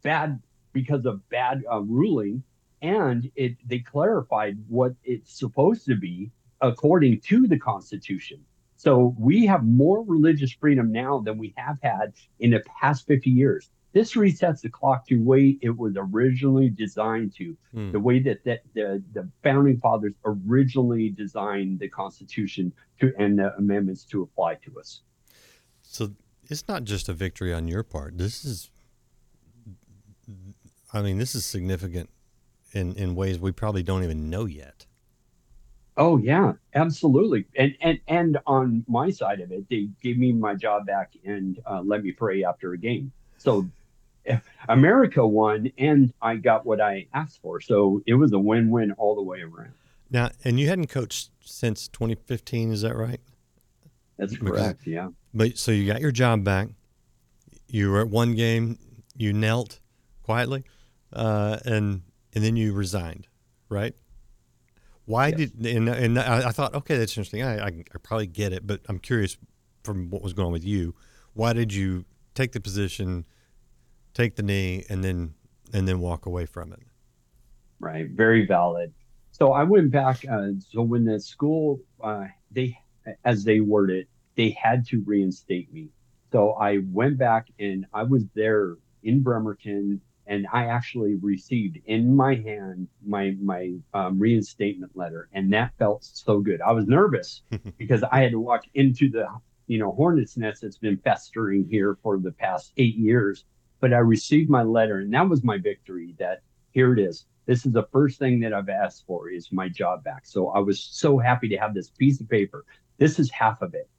bad 0.01 0.41
because 0.73 1.05
of 1.05 1.27
bad 1.29 1.63
uh, 1.71 1.81
ruling. 1.81 2.43
And 2.81 3.29
it, 3.35 3.57
they 3.67 3.79
clarified 3.79 4.57
what 4.67 4.93
it's 5.03 5.37
supposed 5.37 5.85
to 5.85 5.95
be 5.95 6.31
according 6.61 7.21
to 7.21 7.47
the 7.47 7.59
Constitution. 7.59 8.43
So 8.75 9.13
we 9.19 9.45
have 9.45 9.65
more 9.65 10.05
religious 10.05 10.53
freedom 10.53 10.91
now 10.91 11.19
than 11.19 11.37
we 11.37 11.53
have 11.57 11.77
had 11.81 12.13
in 12.39 12.51
the 12.51 12.63
past 12.79 13.05
50 13.07 13.29
years. 13.29 13.69
This 13.91 14.13
resets 14.13 14.61
the 14.61 14.69
clock 14.69 15.07
to 15.07 15.15
way 15.17 15.57
it 15.61 15.75
was 15.75 15.93
originally 15.97 16.69
designed 16.69 17.33
to, 17.35 17.57
Hmm. 17.71 17.91
the 17.91 17.99
way 17.99 18.19
that, 18.19 18.43
that 18.43 18.61
the, 18.73 19.01
the 19.13 19.27
founding 19.43 19.77
fathers 19.79 20.13
originally 20.25 21.09
designed 21.09 21.79
the 21.79 21.89
Constitution 21.89 22.71
to 22.99 23.11
and 23.17 23.39
the 23.39 23.55
amendments 23.57 24.03
to 24.05 24.21
apply 24.21 24.55
to 24.65 24.79
us. 24.79 25.01
So 25.81 26.11
it's 26.49 26.67
not 26.67 26.83
just 26.83 27.09
a 27.09 27.13
victory 27.13 27.51
on 27.53 27.67
your 27.67 27.81
part. 27.83 28.17
This 28.17 28.45
is, 28.45 28.69
I 30.93 31.01
mean, 31.01 31.17
this 31.17 31.33
is 31.35 31.45
significant 31.45 32.09
in, 32.73 32.93
in 32.95 33.15
ways 33.15 33.39
we 33.39 33.51
probably 33.51 33.83
don't 33.83 34.03
even 34.03 34.29
know 34.29 34.45
yet. 34.45 34.85
Oh 35.97 36.17
yeah, 36.17 36.53
absolutely. 36.75 37.45
And 37.57 37.75
and 37.81 37.99
and 38.07 38.37
on 38.47 38.85
my 38.87 39.09
side 39.09 39.41
of 39.41 39.51
it, 39.51 39.67
they 39.69 39.89
gave 40.01 40.17
me 40.17 40.31
my 40.31 40.55
job 40.55 40.85
back 40.85 41.11
and 41.25 41.59
uh, 41.65 41.81
let 41.83 42.03
me 42.03 42.13
pray 42.13 42.43
after 42.45 42.71
a 42.71 42.77
game. 42.77 43.11
So 43.37 43.67
America 44.67 45.25
won, 45.25 45.71
and 45.77 46.13
I 46.21 46.35
got 46.35 46.65
what 46.65 46.79
I 46.81 47.07
asked 47.13 47.41
for. 47.41 47.59
So 47.61 48.01
it 48.05 48.13
was 48.15 48.31
a 48.33 48.39
win-win 48.39 48.91
all 48.93 49.15
the 49.15 49.21
way 49.21 49.41
around. 49.41 49.73
Now, 50.11 50.29
and 50.43 50.59
you 50.59 50.67
hadn't 50.67 50.87
coached 50.87 51.29
since 51.41 51.87
2015, 51.89 52.71
is 52.71 52.81
that 52.81 52.95
right? 52.95 53.19
That's 54.17 54.35
correct. 54.37 54.85
Yeah. 54.85 55.09
But 55.33 55.57
so 55.57 55.71
you 55.71 55.87
got 55.87 56.01
your 56.01 56.11
job 56.11 56.43
back. 56.43 56.69
You 57.67 57.91
were 57.91 58.01
at 58.01 58.09
one 58.09 58.33
game. 58.35 58.77
You 59.15 59.33
knelt 59.33 59.79
quietly, 60.23 60.63
uh, 61.13 61.57
and 61.65 62.01
and 62.33 62.43
then 62.43 62.55
you 62.55 62.73
resigned, 62.73 63.27
right? 63.69 63.93
Why 65.05 65.27
Yes. 65.27 65.51
did 65.51 65.65
and 65.75 65.89
and 65.89 66.19
I, 66.19 66.49
I 66.49 66.51
thought, 66.51 66.73
okay, 66.75 66.97
that's 66.97 67.11
interesting. 67.13 67.43
I, 67.43 67.59
I 67.59 67.67
I 67.67 67.97
probably 68.01 68.27
get 68.27 68.53
it, 68.53 68.65
but 68.67 68.81
I'm 68.89 68.99
curious 68.99 69.37
from 69.83 70.09
what 70.09 70.21
was 70.21 70.33
going 70.33 70.47
on 70.47 70.51
with 70.51 70.65
you. 70.65 70.95
Why 71.33 71.53
did 71.53 71.73
you 71.73 72.05
take 72.33 72.51
the 72.51 72.59
position, 72.59 73.25
take 74.19 74.35
the 74.35 74.43
knee, 74.43 74.85
and 74.89 75.03
then 75.03 75.33
and 75.73 75.87
then 75.87 75.99
walk 75.99 76.25
away 76.25 76.45
from 76.45 76.73
it? 76.73 76.79
Right. 77.79 78.09
Very 78.09 78.45
valid. 78.45 78.93
So 79.31 79.53
I 79.53 79.63
went 79.63 79.91
back. 79.91 80.25
Uh, 80.29 80.49
so 80.69 80.81
when 80.81 81.05
the 81.05 81.19
school, 81.19 81.79
uh, 82.03 82.25
they, 82.51 82.77
as 83.23 83.43
they 83.43 83.61
worded, 83.61 84.07
they 84.35 84.49
had 84.49 84.85
to 84.87 85.01
reinstate 85.05 85.71
me. 85.71 85.89
So 86.31 86.51
I 86.53 86.79
went 86.91 87.17
back 87.17 87.47
and 87.59 87.85
I 87.93 88.03
was 88.03 88.25
there 88.35 88.75
in 89.03 89.23
Bremerton, 89.23 90.01
and 90.27 90.45
I 90.51 90.65
actually 90.65 91.15
received 91.15 91.79
in 91.85 92.15
my 92.15 92.35
hand 92.35 92.87
my 93.05 93.35
my 93.41 93.75
um, 93.93 94.19
reinstatement 94.19 94.91
letter, 94.95 95.29
and 95.31 95.53
that 95.53 95.71
felt 95.79 96.03
so 96.03 96.39
good. 96.39 96.61
I 96.61 96.73
was 96.73 96.85
nervous 96.87 97.41
because 97.77 98.03
I 98.03 98.21
had 98.21 98.31
to 98.31 98.39
walk 98.39 98.65
into 98.73 99.09
the 99.09 99.27
you 99.67 99.79
know 99.79 99.91
hornet's 99.93 100.35
nest 100.35 100.61
that's 100.63 100.77
been 100.77 100.97
festering 100.97 101.65
here 101.69 101.97
for 102.03 102.19
the 102.19 102.31
past 102.31 102.73
eight 102.77 102.95
years. 102.95 103.45
But 103.79 103.93
I 103.93 103.97
received 103.97 104.49
my 104.49 104.63
letter, 104.63 104.99
and 104.99 105.13
that 105.13 105.29
was 105.29 105.43
my 105.43 105.57
victory. 105.57 106.15
That 106.19 106.41
here 106.71 106.93
it 106.93 106.99
is. 106.99 107.25
This 107.45 107.65
is 107.65 107.71
the 107.71 107.87
first 107.91 108.19
thing 108.19 108.39
that 108.41 108.53
I've 108.53 108.69
asked 108.69 109.05
for 109.07 109.29
is 109.29 109.51
my 109.51 109.69
job 109.69 110.03
back. 110.03 110.25
So 110.25 110.49
I 110.49 110.59
was 110.59 110.79
so 110.83 111.17
happy 111.17 111.49
to 111.49 111.57
have 111.57 111.73
this 111.73 111.89
piece 111.89 112.21
of 112.21 112.29
paper. 112.29 112.63
This 112.97 113.17
is 113.17 113.31
half 113.31 113.61
of 113.61 113.73
it. 113.73 113.89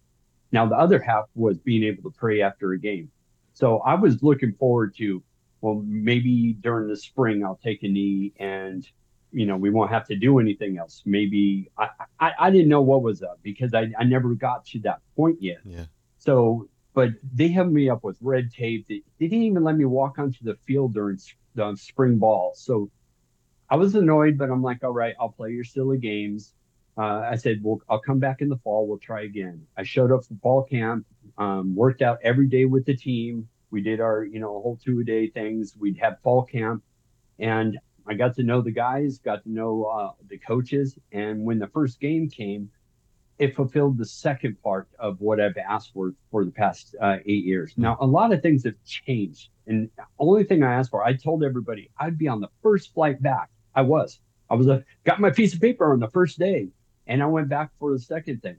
Now 0.53 0.67
the 0.67 0.77
other 0.77 1.01
half 1.01 1.25
was 1.35 1.59
being 1.59 1.83
able 1.83 2.11
to 2.11 2.17
pray 2.17 2.43
after 2.43 2.73
a 2.73 2.79
game. 2.79 3.11
So 3.53 3.79
I 3.81 3.95
was 3.95 4.23
looking 4.23 4.53
forward 4.53 4.95
to, 4.99 5.23
well, 5.63 5.83
maybe 5.85 6.53
during 6.61 6.89
the 6.89 6.97
spring 6.97 7.45
I'll 7.45 7.61
take 7.63 7.83
a 7.83 7.89
knee 7.89 8.33
and 8.39 8.89
you 9.33 9.47
know 9.47 9.57
we 9.57 9.71
won't 9.71 9.91
have 9.91 10.07
to 10.09 10.17
do 10.17 10.39
anything 10.39 10.79
else. 10.79 11.03
Maybe 11.05 11.71
I 11.77 11.89
I, 12.21 12.33
I 12.39 12.51
didn't 12.51 12.69
know 12.69 12.83
what 12.83 13.03
was 13.03 13.23
up 13.23 13.41
because 13.43 13.75
I, 13.75 13.91
I 13.99 14.05
never 14.05 14.35
got 14.35 14.65
to 14.67 14.79
that 14.81 15.01
point 15.17 15.43
yet. 15.43 15.59
Yeah. 15.65 15.85
So, 16.19 16.69
but 17.01 17.13
they 17.33 17.49
held 17.49 17.73
me 17.73 17.89
up 17.89 18.05
with 18.05 18.19
red 18.21 18.53
tape. 18.53 18.87
They, 18.87 19.03
they 19.19 19.27
didn't 19.27 19.45
even 19.45 19.65
let 19.65 19.75
me 19.75 19.87
walk 19.87 20.19
onto 20.19 20.45
the 20.45 20.55
field 20.67 20.93
during 20.93 21.19
the 21.55 21.75
spring 21.75 22.19
ball. 22.19 22.53
So 22.55 22.91
I 23.71 23.77
was 23.77 23.95
annoyed, 23.95 24.37
but 24.37 24.51
I'm 24.51 24.63
like, 24.63 24.85
all 24.85 24.91
right, 24.91 25.15
I'll 25.19 25.31
play 25.31 25.53
your 25.53 25.65
silly 25.65 25.97
games. 25.97 26.53
Uh, 26.99 27.21
I 27.21 27.37
said, 27.37 27.61
well, 27.63 27.81
I'll 27.89 28.03
come 28.03 28.19
back 28.19 28.43
in 28.43 28.51
the 28.51 28.59
fall. 28.59 28.87
We'll 28.87 28.99
try 28.99 29.23
again. 29.23 29.67
I 29.79 29.83
showed 29.83 30.13
up 30.13 30.27
for 30.27 30.35
fall 30.43 30.63
camp, 30.65 31.07
um, 31.39 31.75
worked 31.75 32.03
out 32.03 32.19
every 32.23 32.49
day 32.49 32.67
with 32.67 32.85
the 32.85 32.95
team. 32.95 33.49
We 33.71 33.81
did 33.81 34.03
our, 34.03 34.23
you 34.23 34.39
know, 34.39 34.49
whole 34.49 34.79
two 34.85 35.01
a 35.01 35.05
day 35.05 35.29
things. 35.29 35.75
We'd 35.81 35.97
have 36.03 36.21
fall 36.23 36.43
camp 36.43 36.83
and 37.39 37.79
I 38.07 38.13
got 38.13 38.35
to 38.37 38.43
know 38.43 38.61
the 38.61 38.73
guys, 38.73 39.17
got 39.17 39.43
to 39.45 39.51
know 39.51 39.85
uh, 39.85 40.13
the 40.29 40.37
coaches. 40.37 40.99
And 41.13 41.47
when 41.47 41.59
the 41.59 41.69
first 41.69 41.99
game 41.99 42.29
came, 42.29 42.71
it 43.41 43.57
fulfilled 43.57 43.97
the 43.97 44.05
second 44.05 44.63
part 44.63 44.87
of 44.99 45.19
what 45.19 45.41
I've 45.41 45.57
asked 45.57 45.95
for 45.95 46.13
for 46.31 46.45
the 46.45 46.51
past 46.51 46.95
uh, 47.01 47.17
eight 47.25 47.45
years. 47.45 47.73
Now, 47.79 47.97
a 48.01 48.07
lot 48.07 48.33
of 48.35 48.43
things 48.43 48.65
have 48.65 48.75
changed. 48.85 49.49
And 49.67 49.89
the 49.97 50.05
only 50.19 50.45
thing 50.45 50.63
I 50.63 50.75
asked 50.75 50.91
for, 50.91 51.03
I 51.03 51.15
told 51.15 51.43
everybody 51.43 51.91
I'd 51.99 52.19
be 52.19 52.29
on 52.29 52.41
the 52.41 52.49
first 52.63 52.93
flight 52.93 53.21
back. 53.23 53.49
I 53.75 53.81
was. 53.81 54.21
I 54.51 54.55
was 54.55 54.67
a, 54.67 54.85
got 55.05 55.21
my 55.21 55.31
piece 55.31 55.55
of 55.55 55.61
paper 55.61 55.91
on 55.91 56.01
the 56.01 56.11
first 56.11 56.39
day, 56.39 56.69
and 57.07 57.23
I 57.23 57.27
went 57.27 57.49
back 57.49 57.71
for 57.79 57.93
the 57.93 57.99
second 57.99 58.43
thing. 58.43 58.57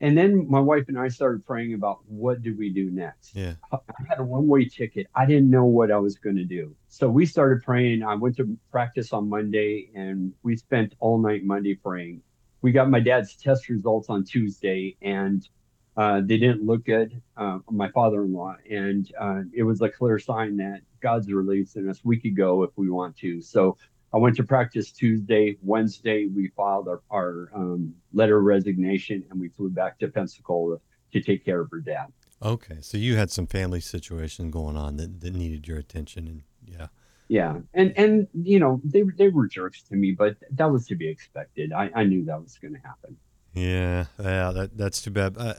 And 0.00 0.16
then 0.16 0.48
my 0.50 0.60
wife 0.60 0.84
and 0.88 0.98
I 0.98 1.08
started 1.08 1.44
praying 1.44 1.74
about 1.74 1.98
what 2.06 2.42
do 2.42 2.54
we 2.56 2.70
do 2.70 2.90
next. 2.90 3.34
Yeah. 3.34 3.54
I 3.72 3.78
had 4.08 4.18
a 4.18 4.24
one 4.24 4.46
way 4.46 4.66
ticket. 4.66 5.06
I 5.14 5.24
didn't 5.24 5.50
know 5.50 5.64
what 5.64 5.90
I 5.90 5.96
was 5.98 6.16
going 6.16 6.36
to 6.36 6.44
do. 6.44 6.74
So 6.88 7.08
we 7.08 7.24
started 7.24 7.62
praying. 7.62 8.02
I 8.02 8.14
went 8.14 8.36
to 8.36 8.58
practice 8.70 9.12
on 9.12 9.28
Monday 9.28 9.90
and 9.94 10.32
we 10.42 10.56
spent 10.56 10.94
all 11.00 11.18
night 11.18 11.44
Monday 11.44 11.74
praying. 11.74 12.20
We 12.66 12.72
got 12.72 12.90
my 12.90 12.98
dad's 12.98 13.36
test 13.36 13.68
results 13.68 14.10
on 14.10 14.24
Tuesday 14.24 14.96
and 15.00 15.48
uh, 15.96 16.20
they 16.24 16.36
didn't 16.36 16.66
look 16.66 16.84
good. 16.84 17.22
Uh, 17.36 17.60
my 17.70 17.88
father 17.92 18.24
in 18.24 18.32
law. 18.32 18.56
And 18.68 19.08
uh, 19.20 19.42
it 19.54 19.62
was 19.62 19.80
a 19.82 19.88
clear 19.88 20.18
sign 20.18 20.56
that 20.56 20.80
God's 21.00 21.32
releasing 21.32 21.88
us. 21.88 22.00
We 22.02 22.18
could 22.18 22.36
go 22.36 22.64
if 22.64 22.70
we 22.74 22.90
want 22.90 23.16
to. 23.18 23.40
So 23.40 23.78
I 24.12 24.16
went 24.16 24.34
to 24.38 24.42
practice 24.42 24.90
Tuesday. 24.90 25.56
Wednesday, 25.62 26.26
we 26.26 26.48
filed 26.56 26.88
our, 26.88 27.02
our 27.08 27.50
um, 27.54 27.94
letter 28.12 28.38
of 28.38 28.42
resignation 28.42 29.22
and 29.30 29.38
we 29.38 29.48
flew 29.50 29.70
back 29.70 30.00
to 30.00 30.08
Pensacola 30.08 30.78
to 31.12 31.20
take 31.20 31.44
care 31.44 31.60
of 31.60 31.70
her 31.70 31.78
dad. 31.78 32.06
Okay, 32.42 32.78
so 32.80 32.98
you 32.98 33.14
had 33.14 33.30
some 33.30 33.46
family 33.46 33.80
situation 33.80 34.50
going 34.50 34.76
on 34.76 34.96
that, 34.96 35.20
that 35.20 35.36
needed 35.36 35.68
your 35.68 35.78
attention, 35.78 36.26
and 36.26 36.42
yeah, 36.66 36.88
Yeah, 37.28 37.58
and 37.74 37.92
and 37.96 38.28
you 38.34 38.60
know 38.60 38.80
they 38.84 39.02
they 39.02 39.28
were 39.28 39.48
jerks 39.48 39.82
to 39.84 39.96
me, 39.96 40.12
but 40.12 40.36
that 40.52 40.70
was 40.70 40.86
to 40.86 40.94
be 40.94 41.08
expected. 41.08 41.72
I, 41.72 41.90
I 41.94 42.04
knew 42.04 42.24
that 42.26 42.40
was 42.40 42.56
going 42.58 42.74
to 42.74 42.80
happen. 42.80 43.16
yeah, 43.54 44.04
yeah. 44.18 44.52
That 44.52 44.76
that's 44.76 45.02
too 45.02 45.10
bad. 45.10 45.36
Uh, 45.36 45.54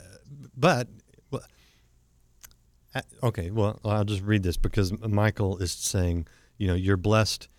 but 0.55 0.87
well, 1.29 1.43
uh, 2.95 3.01
okay, 3.23 3.51
well, 3.51 3.79
I'll 3.83 4.05
just 4.05 4.23
read 4.23 4.43
this 4.43 4.55
because 4.55 4.97
Michael 5.01 5.57
is 5.57 5.73
saying, 5.73 6.27
you 6.57 6.67
know, 6.67 6.73
you're 6.73 6.97
blessed 6.97 7.49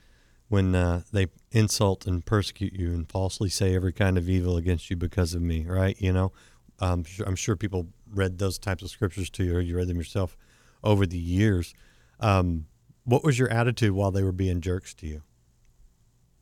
when 0.48 0.74
uh, 0.74 1.02
they 1.12 1.26
insult 1.52 2.06
and 2.06 2.24
persecute 2.24 2.72
you 2.72 2.88
and 2.88 3.10
falsely 3.10 3.50
say 3.50 3.74
every 3.74 3.92
kind 3.92 4.16
of 4.16 4.28
evil 4.28 4.56
against 4.56 4.88
you 4.88 4.96
because 4.96 5.34
of 5.34 5.42
me, 5.42 5.66
right? 5.66 6.00
You 6.00 6.12
know, 6.12 6.32
um, 6.80 7.04
I'm 7.26 7.36
sure 7.36 7.56
people 7.56 7.88
read 8.10 8.38
those 8.38 8.58
types 8.58 8.82
of 8.82 8.90
scriptures 8.90 9.28
to 9.30 9.44
you, 9.44 9.56
or 9.56 9.60
you 9.60 9.76
read 9.76 9.88
them 9.88 9.98
yourself 9.98 10.36
over 10.82 11.06
the 11.06 11.18
years. 11.18 11.74
Um, 12.20 12.66
what 13.08 13.24
was 13.24 13.38
your 13.38 13.50
attitude 13.50 13.92
while 13.92 14.10
they 14.10 14.22
were 14.22 14.32
being 14.32 14.60
jerks 14.60 14.92
to 14.92 15.06
you? 15.06 15.22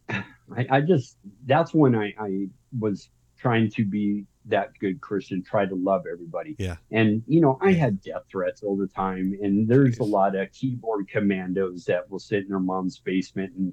I, 0.09 0.67
I 0.71 0.81
just 0.81 1.17
that's 1.45 1.73
when 1.73 1.95
I, 1.95 2.13
I 2.19 2.49
was 2.79 3.09
trying 3.39 3.71
to 3.71 3.85
be 3.85 4.25
that 4.47 4.77
good 4.81 5.01
Christian, 5.01 5.43
try 5.43 5.67
to 5.67 5.75
love 5.75 6.05
everybody. 6.11 6.57
Yeah. 6.59 6.77
And 6.91 7.23
you 7.27 7.41
know, 7.41 7.59
I 7.61 7.73
had 7.73 8.01
death 8.01 8.23
threats 8.31 8.63
all 8.63 8.77
the 8.77 8.89
time, 8.89 9.37
and 9.41 9.69
there's 9.69 9.99
a 9.99 10.05
lot 10.05 10.35
of 10.35 10.51
keyboard 10.53 11.09
commandos 11.09 11.85
that 11.85 12.11
will 12.11 12.19
sit 12.19 12.43
in 12.43 12.49
their 12.49 12.59
mom's 12.59 12.99
basement 12.99 13.53
and 13.55 13.73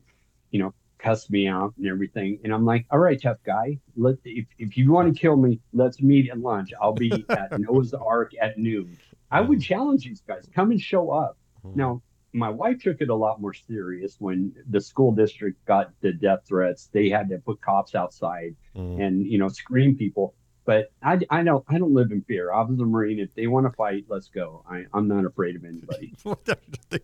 you 0.52 0.60
know 0.60 0.74
cuss 1.00 1.30
me 1.32 1.48
out 1.48 1.74
and 1.78 1.88
everything. 1.88 2.40
And 2.44 2.54
I'm 2.54 2.66
like, 2.66 2.86
all 2.92 3.00
right, 3.00 3.20
tough 3.20 3.38
guy, 3.44 3.80
let 3.96 4.16
if 4.24 4.46
if 4.60 4.78
you 4.78 4.92
want 4.92 5.14
to 5.14 5.20
kill 5.20 5.36
me, 5.36 5.60
let's 5.74 6.00
meet 6.00 6.30
at 6.30 6.40
lunch. 6.40 6.72
I'll 6.80 6.94
be 6.94 7.26
at 7.30 7.60
Noah's 7.60 7.94
Ark 7.94 8.34
at 8.40 8.60
noon. 8.60 8.98
I 9.32 9.42
would 9.42 9.60
mm. 9.60 9.64
challenge 9.64 10.06
these 10.06 10.22
guys, 10.22 10.48
come 10.54 10.70
and 10.70 10.80
show 10.80 11.10
up. 11.10 11.38
Mm. 11.66 11.76
Now, 11.76 12.02
my 12.34 12.50
wife 12.50 12.82
took 12.82 13.00
it 13.02 13.10
a 13.10 13.16
lot 13.16 13.40
more 13.40 13.54
serious 13.54 14.16
when 14.20 14.54
the 14.70 14.82
school 14.82 15.12
district 15.12 15.64
got 15.66 15.92
the 16.02 16.12
death 16.14 16.40
threats. 16.48 16.90
They 16.92 17.10
had 17.10 17.30
to 17.30 17.38
put 17.40 17.62
cops 17.62 17.96
outside 17.96 18.56
Mm. 18.76 19.00
and 19.06 19.26
you 19.28 19.38
know 19.38 19.50
screen 19.50 19.96
people. 19.96 20.34
But 20.66 20.92
I, 21.04 21.20
I 21.30 21.44
don't 21.44 21.64
I 21.68 21.78
don't 21.78 21.94
live 21.94 22.12
in 22.12 22.22
fear. 22.24 22.52
I 22.54 22.62
was 22.62 22.80
a 22.80 22.86
Marine. 22.86 23.20
If 23.20 23.36
they 23.36 23.48
want 23.48 23.66
to 23.68 23.72
fight, 23.74 24.06
let's 24.08 24.30
go. 24.30 24.64
I, 24.68 24.86
I'm 24.94 25.08
not 25.10 25.26
afraid 25.26 25.56
of 25.58 25.66
anybody. 25.66 26.14
they, 26.90 26.98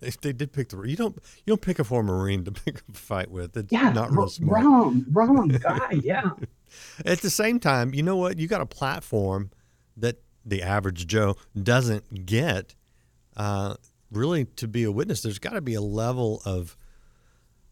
they, 0.00 0.10
they 0.20 0.32
did 0.32 0.52
pick 0.52 0.68
the 0.68 0.80
you 0.82 0.96
don't 0.96 1.16
you 1.16 1.50
don't 1.50 1.60
pick 1.60 1.78
a 1.78 1.84
former 1.84 2.14
Marine 2.16 2.44
to 2.44 2.52
pick 2.64 2.82
a 2.88 2.92
fight 2.92 3.30
with. 3.30 3.56
It's 3.56 3.72
yeah, 3.72 3.90
not 3.92 4.12
real 4.12 4.28
smart. 4.28 4.64
wrong, 4.64 5.04
wrong 5.12 5.48
guy. 5.62 6.00
Yeah. 6.02 6.30
At 7.04 7.20
the 7.20 7.30
same 7.30 7.60
time, 7.60 7.94
you 7.94 8.02
know 8.02 8.16
what? 8.16 8.38
You 8.38 8.48
got 8.48 8.60
a 8.60 8.66
platform 8.66 9.50
that 9.96 10.22
the 10.44 10.62
average 10.62 11.06
Joe 11.06 11.36
doesn't 11.60 12.26
get. 12.26 12.74
Uh, 13.36 13.74
really, 14.10 14.44
to 14.44 14.68
be 14.68 14.84
a 14.84 14.92
witness, 14.92 15.22
there's 15.22 15.38
got 15.38 15.52
to 15.54 15.60
be 15.60 15.74
a 15.74 15.80
level 15.80 16.40
of 16.44 16.76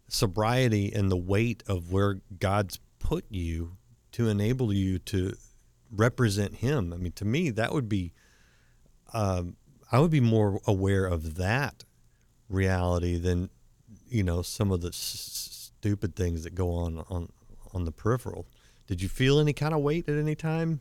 sobriety 0.09 0.93
and 0.93 1.11
the 1.11 1.17
weight 1.17 1.63
of 1.67 1.93
where 1.93 2.21
God's 2.39 2.79
put 2.99 3.25
you 3.31 3.77
to 4.13 4.29
enable 4.29 4.73
you 4.73 4.99
to 4.99 5.35
represent 5.91 6.57
Him. 6.57 6.93
I 6.93 6.97
mean, 6.97 7.13
to 7.13 7.25
me, 7.25 7.51
that 7.51 7.73
would 7.73 7.89
be. 7.89 8.13
Um, 9.15 9.57
I 9.91 9.99
would 9.99 10.11
be 10.11 10.21
more 10.21 10.59
aware 10.67 11.05
of 11.05 11.35
that 11.35 11.85
reality 12.49 13.19
than, 13.19 13.51
you 14.09 14.23
know, 14.23 14.41
some 14.41 14.71
of 14.71 14.81
the 14.81 14.89
s- 14.89 15.71
stupid 15.79 16.17
things 16.17 16.45
that 16.45 16.55
go 16.55 16.71
on 16.73 17.05
on 17.11 17.29
on 17.75 17.85
the 17.85 17.93
peripheral. 17.93 18.47
Did 18.87 19.03
you 19.03 19.09
feel 19.09 19.39
any 19.39 19.53
kind 19.53 19.75
of 19.75 19.81
weight 19.81 20.09
at 20.09 20.17
any 20.17 20.35
time? 20.35 20.81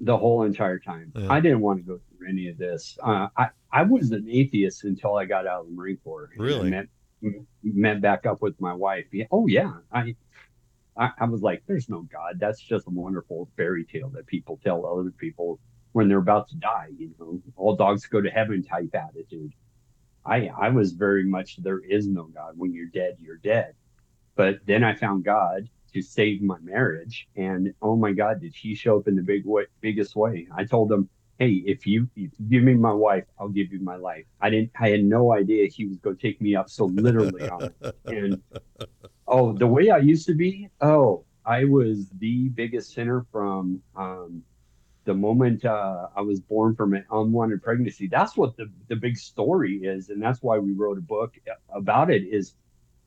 The 0.00 0.16
whole 0.16 0.42
entire 0.42 0.78
time, 0.78 1.12
Yeah. 1.16 1.32
I 1.32 1.40
didn't 1.40 1.60
want 1.60 1.78
to 1.78 1.84
go 1.84 2.00
through 2.26 2.32
any 2.32 2.48
of 2.48 2.58
this. 2.58 2.98
Uh, 3.02 3.28
I 3.36 3.48
I 3.72 3.82
was 3.82 4.10
an 4.10 4.26
atheist 4.30 4.84
until 4.84 5.16
I 5.16 5.24
got 5.24 5.46
out 5.46 5.62
of 5.62 5.66
the 5.66 5.72
Marine 5.72 5.98
Corps. 6.02 6.30
Really? 6.36 6.70
met 6.70 6.86
met 7.62 8.00
back 8.00 8.26
up 8.26 8.42
with 8.42 8.60
my 8.60 8.72
wife. 8.72 9.06
Yeah, 9.12 9.26
oh 9.30 9.46
yeah, 9.46 9.72
I, 9.92 10.14
I 10.96 11.10
I 11.18 11.24
was 11.24 11.42
like, 11.42 11.62
there's 11.66 11.88
no 11.88 12.02
God. 12.02 12.38
That's 12.38 12.60
just 12.60 12.86
a 12.86 12.90
wonderful 12.90 13.48
fairy 13.56 13.84
tale 13.84 14.10
that 14.10 14.26
people 14.26 14.60
tell 14.62 14.86
other 14.86 15.10
people 15.10 15.58
when 15.92 16.08
they're 16.08 16.18
about 16.18 16.48
to 16.48 16.56
die. 16.56 16.88
You 16.96 17.10
know, 17.18 17.40
all 17.56 17.76
dogs 17.76 18.06
go 18.06 18.20
to 18.20 18.30
heaven 18.30 18.62
type 18.62 18.94
attitude. 18.94 19.52
I 20.24 20.48
I 20.48 20.70
was 20.70 20.92
very 20.92 21.24
much 21.24 21.56
there 21.56 21.80
is 21.80 22.08
no 22.08 22.24
God. 22.24 22.54
When 22.56 22.72
you're 22.72 22.86
dead, 22.86 23.16
you're 23.20 23.38
dead. 23.38 23.74
But 24.34 24.58
then 24.66 24.84
I 24.84 24.94
found 24.94 25.24
God 25.24 25.68
to 25.94 26.02
save 26.02 26.42
my 26.42 26.58
marriage, 26.60 27.26
and 27.36 27.72
oh 27.80 27.96
my 27.96 28.12
God, 28.12 28.40
did 28.40 28.54
He 28.54 28.74
show 28.74 28.98
up 28.98 29.08
in 29.08 29.16
the 29.16 29.22
big 29.22 29.46
way, 29.46 29.64
biggest 29.80 30.14
way? 30.14 30.46
I 30.54 30.64
told 30.64 30.92
him, 30.92 31.08
hey, 31.38 31.62
if 31.66 31.86
you, 31.86 32.08
if 32.16 32.32
you 32.38 32.46
give 32.48 32.62
me 32.62 32.74
my 32.74 32.92
wife, 32.92 33.24
I'll 33.38 33.48
give 33.48 33.72
you 33.72 33.80
my 33.80 33.96
life. 33.96 34.24
I 34.40 34.50
didn't, 34.50 34.70
I 34.80 34.90
had 34.90 35.04
no 35.04 35.32
idea 35.32 35.68
he 35.68 35.86
was 35.86 35.98
going 35.98 36.16
to 36.16 36.22
take 36.22 36.40
me 36.40 36.56
up 36.56 36.70
so 36.70 36.86
literally 36.86 37.48
on 37.48 37.64
it. 37.64 37.96
And 38.06 38.42
oh, 39.28 39.52
the 39.52 39.66
way 39.66 39.90
I 39.90 39.98
used 39.98 40.26
to 40.26 40.34
be, 40.34 40.68
oh, 40.80 41.24
I 41.44 41.64
was 41.64 42.08
the 42.18 42.48
biggest 42.48 42.92
sinner 42.92 43.24
from 43.30 43.82
um, 43.96 44.42
the 45.04 45.14
moment 45.14 45.64
uh, 45.64 46.08
I 46.14 46.20
was 46.20 46.40
born 46.40 46.74
from 46.74 46.92
an 46.92 47.04
unwanted 47.10 47.62
pregnancy. 47.62 48.08
That's 48.08 48.36
what 48.36 48.56
the 48.56 48.70
the 48.88 48.96
big 48.96 49.16
story 49.16 49.76
is, 49.76 50.10
and 50.10 50.20
that's 50.20 50.42
why 50.42 50.58
we 50.58 50.72
wrote 50.72 50.98
a 50.98 51.02
book 51.02 51.34
about 51.72 52.10
it. 52.10 52.24
Is 52.24 52.54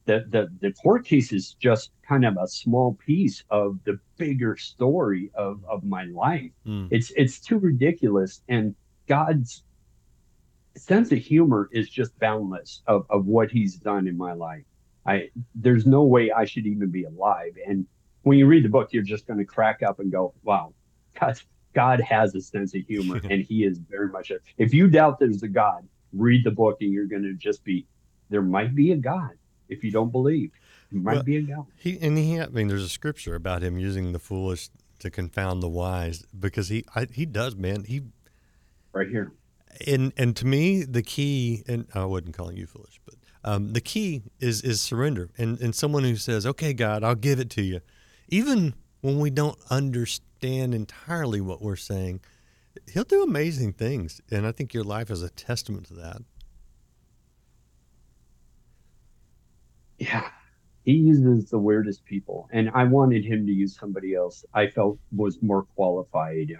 the 0.10 0.26
the 0.30 0.48
the 0.60 0.74
court 0.74 1.06
case 1.06 1.32
is 1.32 1.54
just 1.62 1.92
kind 2.08 2.26
of 2.26 2.36
a 2.42 2.48
small 2.48 2.96
piece 2.96 3.44
of 3.52 3.78
the 3.84 4.00
bigger 4.18 4.58
story 4.58 5.30
of 5.36 5.64
of 5.70 5.84
my 5.84 6.06
life. 6.06 6.52
Mm. 6.66 6.88
It's 6.90 7.12
it's 7.16 7.40
too 7.40 7.60
ridiculous, 7.60 8.42
and 8.50 8.74
God's 9.08 9.64
sense 10.76 11.12
of 11.12 11.20
humor 11.20 11.70
is 11.72 11.88
just 11.90 12.18
boundless 12.18 12.82
of 12.88 13.06
of 13.12 13.28
what 13.28 13.52
He's 13.52 13.76
done 13.76 14.08
in 14.08 14.18
my 14.18 14.34
life. 14.34 14.64
I 15.06 15.30
there's 15.54 15.86
no 15.86 16.04
way 16.04 16.32
I 16.32 16.46
should 16.46 16.66
even 16.66 16.90
be 16.90 17.04
alive. 17.04 17.54
And 17.68 17.86
when 18.24 18.40
you 18.40 18.48
read 18.48 18.66
the 18.66 18.70
book, 18.70 18.90
you're 18.92 19.04
just 19.04 19.28
going 19.28 19.40
to 19.40 19.46
crack 19.46 19.84
up 19.84 20.00
and 20.00 20.12
go, 20.12 20.34
"Wow, 20.42 20.74
God, 21.20 21.40
God 21.76 22.02
has 22.02 22.34
a 22.34 22.42
sense 22.42 22.74
of 22.74 22.82
humor, 22.82 23.22
and 23.30 23.44
He 23.44 23.64
is 23.64 23.78
very 23.78 24.10
much 24.10 24.32
a." 24.32 24.40
If 24.58 24.74
you 24.74 24.88
doubt 24.88 25.20
there's 25.20 25.44
a 25.44 25.48
God, 25.48 25.88
read 26.14 26.44
the 26.44 26.52
book, 26.52 26.78
and 26.82 26.92
you're 26.92 27.06
going 27.06 27.22
to 27.22 27.36
just 27.36 27.64
be, 27.64 27.86
there 28.32 28.42
might 28.42 28.74
be 28.74 28.92
a 28.92 28.98
God. 28.98 29.39
If 29.70 29.84
you 29.84 29.92
don't 29.92 30.12
believe, 30.12 30.52
there 30.92 31.02
might 31.02 31.14
Well, 31.16 31.24
be 31.24 31.38
a 31.38 31.42
God. 31.42 31.66
He 31.78 31.98
and 32.02 32.18
he. 32.18 32.40
I 32.40 32.48
mean, 32.48 32.68
there's 32.68 32.84
a 32.84 32.90
scripture 32.90 33.36
about 33.36 33.62
him 33.64 33.78
using 33.78 34.12
the 34.12 34.20
foolish 34.20 34.70
to 35.00 35.10
confound 35.10 35.64
the 35.64 35.70
wise 35.70 36.26
because 36.38 36.70
he 36.70 36.84
I, 36.96 37.08
he 37.12 37.26
does, 37.26 37.56
man. 37.56 37.84
He 37.86 38.02
Right 38.92 39.08
here. 39.08 39.32
and 39.88 40.12
and 40.18 40.36
to 40.36 40.46
me 40.48 40.84
the 40.84 41.04
key 41.04 41.64
and 41.68 41.86
I 41.94 42.06
wasn't 42.06 42.36
calling 42.36 42.58
you 42.58 42.66
foolish, 42.66 43.00
but 43.06 43.16
um, 43.44 43.74
the 43.74 43.82
key 43.82 44.24
is 44.40 44.62
is 44.64 44.82
surrender 44.82 45.30
and 45.38 45.60
and 45.62 45.74
someone 45.76 46.04
who 46.04 46.16
says, 46.16 46.46
"Okay, 46.46 46.74
God, 46.74 47.04
I'll 47.04 47.16
give 47.16 47.40
it 47.40 47.50
to 47.52 47.62
you," 47.62 47.82
even 48.28 48.74
when 49.02 49.20
we 49.20 49.30
don't 49.30 49.58
understand 49.70 50.74
entirely 50.76 51.40
what 51.40 51.62
we're 51.62 51.76
saying. 51.78 52.20
He'll 52.94 53.04
do 53.04 53.24
amazing 53.24 53.74
things, 53.74 54.22
and 54.32 54.46
I 54.48 54.52
think 54.52 54.74
your 54.74 54.84
life 54.84 55.10
is 55.12 55.22
a 55.22 55.30
testament 55.30 55.86
to 55.88 55.94
that. 55.96 56.22
Yeah. 60.00 60.30
He 60.86 60.94
uses 60.94 61.50
the 61.50 61.60
weirdest 61.60 62.06
people, 62.06 62.50
and 62.52 62.72
I 62.74 62.86
wanted 62.86 63.24
him 63.26 63.46
to 63.46 63.52
use 63.52 63.76
somebody 63.78 64.16
else 64.16 64.46
I 64.54 64.68
felt 64.68 64.98
was 65.12 65.42
more 65.42 65.64
qualified. 65.76 66.54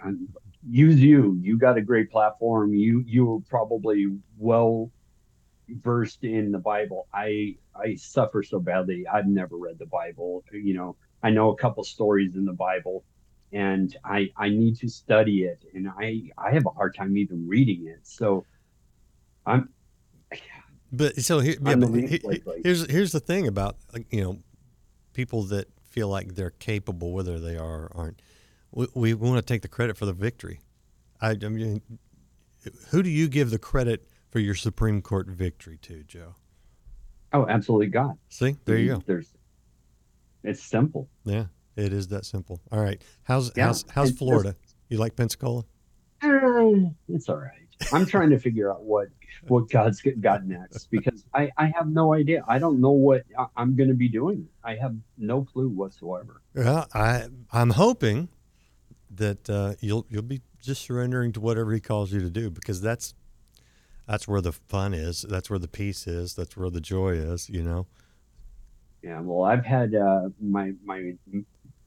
Use 0.68 1.00
you. 1.00 1.38
You 1.42 1.58
got 1.58 1.78
a 1.78 1.82
great 1.82 2.10
platform. 2.10 2.74
You 2.74 3.02
you 3.06 3.24
were 3.26 3.40
probably 3.40 4.06
well 4.38 4.92
versed 5.68 6.24
in 6.24 6.52
the 6.52 6.58
Bible. 6.58 7.08
I 7.14 7.56
I 7.74 7.96
suffer 7.96 8.42
so 8.42 8.60
badly. 8.60 9.06
I've 9.08 9.26
never 9.26 9.56
read 9.56 9.78
the 9.78 9.86
Bible. 9.86 10.44
You 10.52 10.74
know, 10.74 10.96
I 11.22 11.30
know 11.30 11.50
a 11.50 11.56
couple 11.56 11.82
stories 11.84 12.36
in 12.36 12.44
the 12.44 12.52
Bible, 12.52 13.04
and 13.52 13.96
I 14.04 14.30
I 14.36 14.50
need 14.50 14.76
to 14.80 14.88
study 14.88 15.44
it, 15.44 15.64
and 15.74 15.88
I 15.88 16.30
I 16.38 16.52
have 16.52 16.66
a 16.66 16.70
hard 16.70 16.94
time 16.94 17.16
even 17.16 17.48
reading 17.48 17.86
it. 17.86 18.00
So 18.06 18.46
I'm 19.46 19.70
But 20.92 21.16
so 21.22 21.38
here, 21.40 21.54
yeah, 21.62 21.76
but 21.76 21.90
he- 21.94 22.20
here's 22.64 22.90
here's 22.90 23.12
the 23.12 23.20
thing 23.20 23.46
about 23.46 23.76
like, 23.92 24.06
you 24.12 24.22
know 24.22 24.38
people 25.12 25.42
that 25.44 25.68
feel 25.88 26.08
like 26.08 26.34
they're 26.34 26.50
capable, 26.50 27.12
whether 27.12 27.38
they 27.38 27.56
are 27.56 27.84
or 27.86 27.92
aren't. 27.94 28.22
We, 28.72 28.86
we 28.94 29.14
want 29.14 29.36
to 29.36 29.42
take 29.42 29.62
the 29.62 29.68
credit 29.68 29.96
for 29.96 30.06
the 30.06 30.12
victory. 30.12 30.60
I, 31.20 31.30
I 31.30 31.48
mean, 31.48 31.82
who 32.90 33.02
do 33.02 33.10
you 33.10 33.28
give 33.28 33.50
the 33.50 33.58
credit 33.58 34.06
for 34.30 34.38
your 34.38 34.54
Supreme 34.54 35.02
Court 35.02 35.26
victory 35.28 35.78
to, 35.82 36.02
Joe? 36.04 36.34
oh 37.32 37.46
absolutely 37.48 37.88
God. 37.88 38.16
See, 38.28 38.56
there 38.64 38.76
you 38.78 38.94
go. 38.96 39.02
There's 39.06 39.32
it's 40.42 40.62
simple. 40.62 41.08
Yeah, 41.24 41.46
it 41.76 41.92
is 41.92 42.08
that 42.08 42.24
simple. 42.24 42.60
All 42.72 42.80
right, 42.80 43.00
how's 43.24 43.52
Yeah, 43.56 43.66
how's 43.66 43.84
how's 43.90 44.08
just- 44.08 44.18
Florida? 44.18 44.56
You 44.88 44.98
like 44.98 45.14
Pensacola? 45.16 45.64
Uh, 46.22 46.72
it's 47.08 47.28
all 47.28 47.36
right. 47.36 47.59
I'm 47.92 48.06
trying 48.06 48.30
to 48.30 48.38
figure 48.38 48.70
out 48.70 48.82
what 48.82 49.08
what 49.48 49.70
God's 49.70 50.02
got 50.20 50.44
next 50.44 50.90
because 50.90 51.24
I 51.34 51.50
I 51.56 51.72
have 51.76 51.88
no 51.88 52.14
idea. 52.14 52.44
I 52.46 52.58
don't 52.58 52.80
know 52.80 52.90
what 52.90 53.24
I'm 53.56 53.76
going 53.76 53.88
to 53.88 53.94
be 53.94 54.08
doing. 54.08 54.48
I 54.64 54.76
have 54.76 54.94
no 55.18 55.44
clue 55.44 55.68
whatsoever. 55.68 56.42
Well, 56.54 56.88
I 56.94 57.28
I'm 57.52 57.70
hoping 57.70 58.28
that 59.14 59.48
uh, 59.48 59.74
you'll 59.80 60.06
you'll 60.08 60.22
be 60.22 60.42
just 60.60 60.82
surrendering 60.82 61.32
to 61.32 61.40
whatever 61.40 61.72
He 61.72 61.80
calls 61.80 62.12
you 62.12 62.20
to 62.20 62.30
do 62.30 62.50
because 62.50 62.80
that's 62.80 63.14
that's 64.06 64.26
where 64.26 64.40
the 64.40 64.52
fun 64.52 64.94
is. 64.94 65.22
That's 65.22 65.48
where 65.48 65.58
the 65.58 65.68
peace 65.68 66.06
is. 66.06 66.34
That's 66.34 66.56
where 66.56 66.70
the 66.70 66.80
joy 66.80 67.10
is. 67.14 67.48
You 67.48 67.62
know. 67.62 67.86
Yeah. 69.02 69.20
Well, 69.20 69.44
I've 69.44 69.64
had 69.64 69.94
uh, 69.94 70.28
my 70.40 70.72
my 70.84 71.14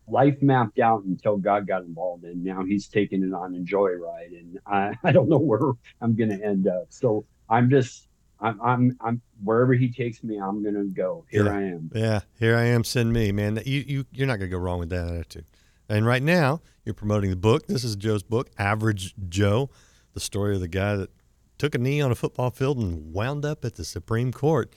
life 0.07 0.41
mapped 0.41 0.79
out 0.79 1.03
until 1.03 1.37
God 1.37 1.67
got 1.67 1.83
involved, 1.83 2.23
and 2.23 2.43
now 2.43 2.63
He's 2.63 2.87
taking 2.87 3.23
it 3.23 3.33
on 3.33 3.55
a 3.55 3.59
joyride, 3.59 4.37
and 4.37 4.59
I 4.65 4.93
I 5.03 5.11
don't 5.11 5.29
know 5.29 5.37
where 5.37 5.73
I'm 6.01 6.15
going 6.15 6.29
to 6.29 6.43
end 6.43 6.67
up. 6.67 6.87
So 6.89 7.25
I'm 7.49 7.69
just. 7.69 8.07
I'm, 8.41 8.59
I'm, 8.61 8.97
I'm 8.99 9.21
wherever 9.41 9.73
he 9.73 9.89
takes 9.89 10.21
me, 10.21 10.37
I'm 10.37 10.61
gonna 10.61 10.83
go. 10.83 11.23
Here 11.29 11.45
Yeah. 11.45 11.53
I 11.53 11.61
am. 11.61 11.91
Yeah, 11.95 12.19
here 12.37 12.57
I 12.57 12.63
am. 12.63 12.83
Send 12.83 13.13
me, 13.13 13.31
man. 13.31 13.61
You 13.65 13.85
you 13.87 14.05
you're 14.11 14.27
not 14.27 14.37
gonna 14.37 14.49
go 14.49 14.57
wrong 14.57 14.79
with 14.79 14.89
that 14.89 15.07
attitude. 15.07 15.45
And 15.87 16.05
right 16.05 16.21
now, 16.21 16.59
you're 16.83 16.93
promoting 16.93 17.29
the 17.29 17.37
book. 17.37 17.67
This 17.67 17.85
is 17.85 17.95
Joe's 17.95 18.23
book, 18.23 18.49
Average 18.57 19.15
Joe, 19.29 19.69
the 20.13 20.19
story 20.19 20.55
of 20.55 20.59
the 20.59 20.67
guy 20.67 20.97
that 20.97 21.11
took 21.57 21.73
a 21.73 21.77
knee 21.77 22.01
on 22.01 22.11
a 22.11 22.15
football 22.15 22.49
field 22.49 22.79
and 22.79 23.13
wound 23.13 23.45
up 23.45 23.63
at 23.63 23.75
the 23.75 23.85
Supreme 23.85 24.33
Court. 24.33 24.73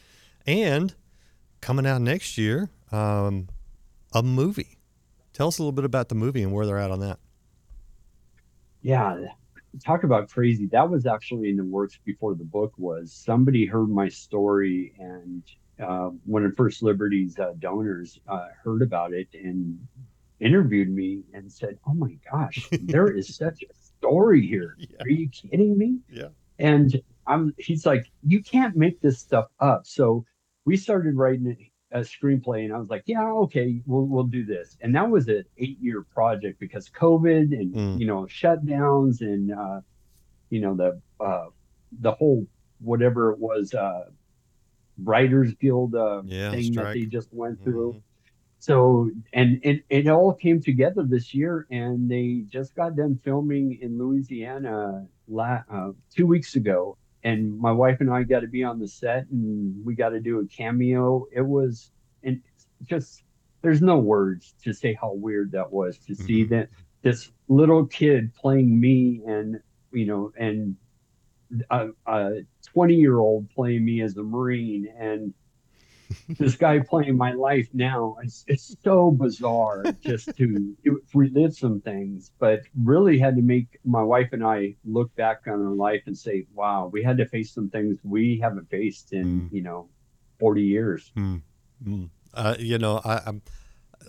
And 0.47 0.95
coming 1.61 1.87
out 1.87 2.03
next 2.03 2.39
year, 2.39 2.71
um, 2.93 3.49
a 4.13 4.23
movie. 4.23 4.76
Tell 5.37 5.49
us 5.49 5.59
a 5.59 5.63
little 5.63 5.73
bit 5.73 5.85
about 5.85 6.09
the 6.09 6.15
movie 6.15 6.43
and 6.43 6.51
where 6.51 6.65
they're 6.65 6.79
at 6.79 6.91
on 6.91 7.01
that. 7.01 7.19
Yeah, 8.81 9.27
talk 9.85 10.03
about 10.03 10.31
crazy. 10.31 10.65
That 10.73 10.89
was 10.89 11.05
actually 11.05 11.51
in 11.51 11.59
the 11.59 11.65
works 11.65 11.99
before 12.07 12.35
the 12.35 12.45
book 12.45 12.73
was. 12.79 13.13
Somebody 13.13 13.67
heard 13.67 13.91
my 13.91 14.09
story, 14.09 14.95
and 14.99 15.43
uh, 15.79 16.09
one 16.25 16.47
of 16.47 16.57
First 16.57 16.83
Liberty's 16.83 17.39
uh, 17.39 17.53
donors 17.59 18.19
uh, 18.27 18.47
heard 18.65 18.81
about 18.81 19.13
it 19.13 19.29
and 19.35 19.79
interviewed 20.41 20.89
me 20.89 21.25
and 21.35 21.53
said, 21.53 21.79
"Oh 21.87 21.93
my 21.93 22.17
gosh, 22.33 22.67
there 22.85 23.15
is 23.15 23.37
such 23.37 23.63
a 23.63 23.75
story 23.75 24.41
here. 24.47 24.75
Yeah. 24.79 24.97
Are 25.01 25.11
you 25.11 25.29
kidding 25.29 25.77
me?" 25.77 25.99
Yeah. 26.11 26.29
And 26.59 26.99
I'm. 27.27 27.55
He's 27.59 27.85
like, 27.85 28.11
"You 28.27 28.43
can't 28.43 28.75
make 28.75 29.03
this 29.03 29.19
stuff 29.19 29.49
up." 29.61 29.87
So 29.87 30.25
we 30.65 30.79
started 30.79 31.15
writing 31.15 31.47
it. 31.49 31.59
A 31.93 32.01
screenplay 32.01 32.65
and 32.65 32.73
I 32.75 32.79
was 32.79 32.91
like, 32.91 33.05
yeah, 33.07 33.31
okay, 33.31 33.81
we'll 33.87 34.07
we'll 34.07 34.25
do 34.25 34.45
this. 34.45 34.77
And 34.81 34.95
that 34.95 35.09
was 35.09 35.29
an 35.29 35.45
eight 35.59 35.79
year 35.81 36.03
project 36.03 36.59
because 36.59 36.89
COVID 36.91 37.53
and 37.59 37.75
Mm. 37.75 38.01
you 38.01 38.07
know 38.07 38.23
shutdowns 38.23 39.21
and 39.21 39.53
uh, 39.53 39.81
you 40.51 40.61
know 40.61 40.75
the 40.75 41.01
uh, 41.25 41.47
the 42.01 42.13
whole 42.13 42.47
whatever 42.81 43.33
it 43.33 43.39
was 43.39 43.73
uh, 43.75 44.07
Writers 45.03 45.55
Guild 45.55 45.95
uh, 45.95 46.23
Yeah, 46.25 46.51
thing 46.51 46.73
that 46.75 46.95
they 46.95 47.05
just 47.07 47.33
went 47.33 47.63
through. 47.63 47.95
Mhm. 47.95 48.03
So 48.59 49.11
and 49.33 49.61
it, 49.63 49.85
it 49.89 50.09
all 50.09 50.33
came 50.35 50.61
together 50.61 51.05
this 51.05 51.33
year, 51.35 51.67
and 51.71 52.11
they 52.11 52.45
just 52.49 52.75
got 52.75 52.97
done 52.97 53.21
filming 53.23 53.79
in 53.81 53.97
Louisiana 53.99 55.07
la- 55.29 55.63
uh, 55.71 55.93
two 56.15 56.27
weeks 56.27 56.57
ago, 56.57 56.97
and 57.23 57.59
my 57.59 57.73
wife 57.73 58.01
and 58.01 58.11
I 58.11 58.23
got 58.23 58.41
to 58.41 58.47
be 58.49 58.63
on 58.65 58.79
the 58.79 58.89
set, 58.89 59.27
and 59.31 59.85
we 59.85 59.95
got 59.95 60.11
to 60.11 60.21
do 60.21 60.41
a 60.41 60.47
cameo. 60.47 61.27
It 61.33 61.43
was 61.43 61.91
and 62.23 62.41
just 62.85 63.23
there's 63.63 63.83
no 63.83 63.99
words 63.99 64.55
to 64.63 64.73
say 64.73 64.95
how 64.95 65.13
weird 65.13 65.53
that 65.53 65.73
was 65.73 65.99
to 65.99 66.15
see 66.15 66.45
Mhm. 66.45 66.49
that 66.51 66.69
this 67.03 67.33
little 67.49 67.87
kid 67.87 68.35
playing 68.35 68.79
me, 68.79 69.23
and 69.27 69.61
you 69.93 70.07
know, 70.07 70.33
and 70.39 70.77
a, 71.71 71.89
a 72.07 72.41
20 72.67 72.95
year 72.95 73.19
old 73.19 73.49
playing 73.51 73.85
me 73.85 74.03
as 74.03 74.17
a 74.17 74.23
Marine, 74.23 74.89
and 74.99 75.33
this 76.39 76.57
guy 76.57 76.79
playing 76.81 77.17
my 77.17 77.33
life 77.33 77.69
now. 77.73 78.17
It's, 78.23 78.45
it's 78.47 78.77
so 78.83 79.11
bizarre 79.11 79.85
just 80.01 80.37
to 80.37 80.77
relive 81.15 81.55
some 81.55 81.81
things, 81.81 82.31
but 82.39 82.61
really 82.83 83.19
had 83.19 83.37
to 83.37 83.43
make 83.43 83.79
my 83.85 84.03
wife 84.03 84.29
and 84.33 84.45
I 84.45 84.77
look 84.85 85.15
back 85.17 85.43
on 85.47 85.55
our 85.55 85.75
life 85.75 86.03
and 86.07 86.17
say, 86.17 86.47
wow, 86.55 86.89
we 86.93 87.03
had 87.03 87.17
to 87.19 87.27
face 87.27 87.53
some 87.53 87.69
things 87.71 87.99
we 88.05 88.39
haven't 88.41 88.69
faced 88.71 89.13
in, 89.13 89.27
Mm. 89.43 89.53
you 89.53 89.63
know, 89.63 89.89
40 90.39 90.63
years. 90.63 91.13
Mm. 91.17 91.43
Mm. 91.85 92.11
Uh, 92.35 92.55
you 92.59 92.79
know, 92.79 93.01
I, 93.05 93.21
I'm, 93.27 93.43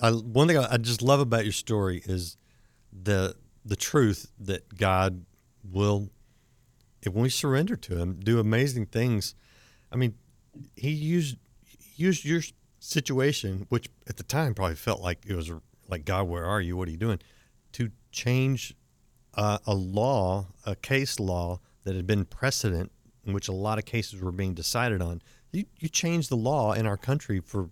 I 0.01 0.11
one 0.11 0.47
thing 0.47 0.57
I, 0.57 0.73
I 0.73 0.77
just 0.77 1.01
love 1.01 1.19
about 1.19 1.43
your 1.45 1.53
story 1.53 2.01
is 2.05 2.37
the 2.91 3.35
the 3.65 3.75
truth 3.75 4.31
that 4.39 4.77
God 4.77 5.25
will, 5.63 6.09
if 7.01 7.13
we 7.13 7.29
surrender 7.29 7.75
to 7.75 7.97
Him, 7.97 8.19
do 8.23 8.39
amazing 8.39 8.85
things. 8.87 9.33
I 9.91 9.95
mean, 9.95 10.13
He 10.75 10.91
used 10.91 11.37
used 11.99 12.25
your 12.25 12.41
situation, 12.79 13.65
which 13.69 13.89
at 14.07 14.17
the 14.17 14.23
time 14.23 14.53
probably 14.53 14.75
felt 14.75 15.01
like 15.01 15.25
it 15.25 15.35
was 15.35 15.51
like 15.87 16.05
God, 16.05 16.27
where 16.27 16.45
are 16.45 16.61
you? 16.61 16.77
What 16.77 16.87
are 16.87 16.91
you 16.91 16.97
doing? 16.97 17.19
To 17.73 17.91
change 18.11 18.75
uh, 19.33 19.59
a 19.65 19.73
law, 19.73 20.47
a 20.65 20.75
case 20.75 21.19
law 21.19 21.59
that 21.83 21.95
had 21.95 22.07
been 22.07 22.25
precedent 22.25 22.91
in 23.25 23.33
which 23.33 23.47
a 23.47 23.53
lot 23.53 23.77
of 23.77 23.85
cases 23.85 24.21
were 24.21 24.31
being 24.31 24.53
decided 24.53 25.01
on. 25.01 25.21
You 25.51 25.65
you 25.79 25.89
change 25.89 26.27
the 26.29 26.35
law 26.35 26.73
in 26.73 26.85
our 26.85 26.97
country 26.97 27.39
for 27.39 27.69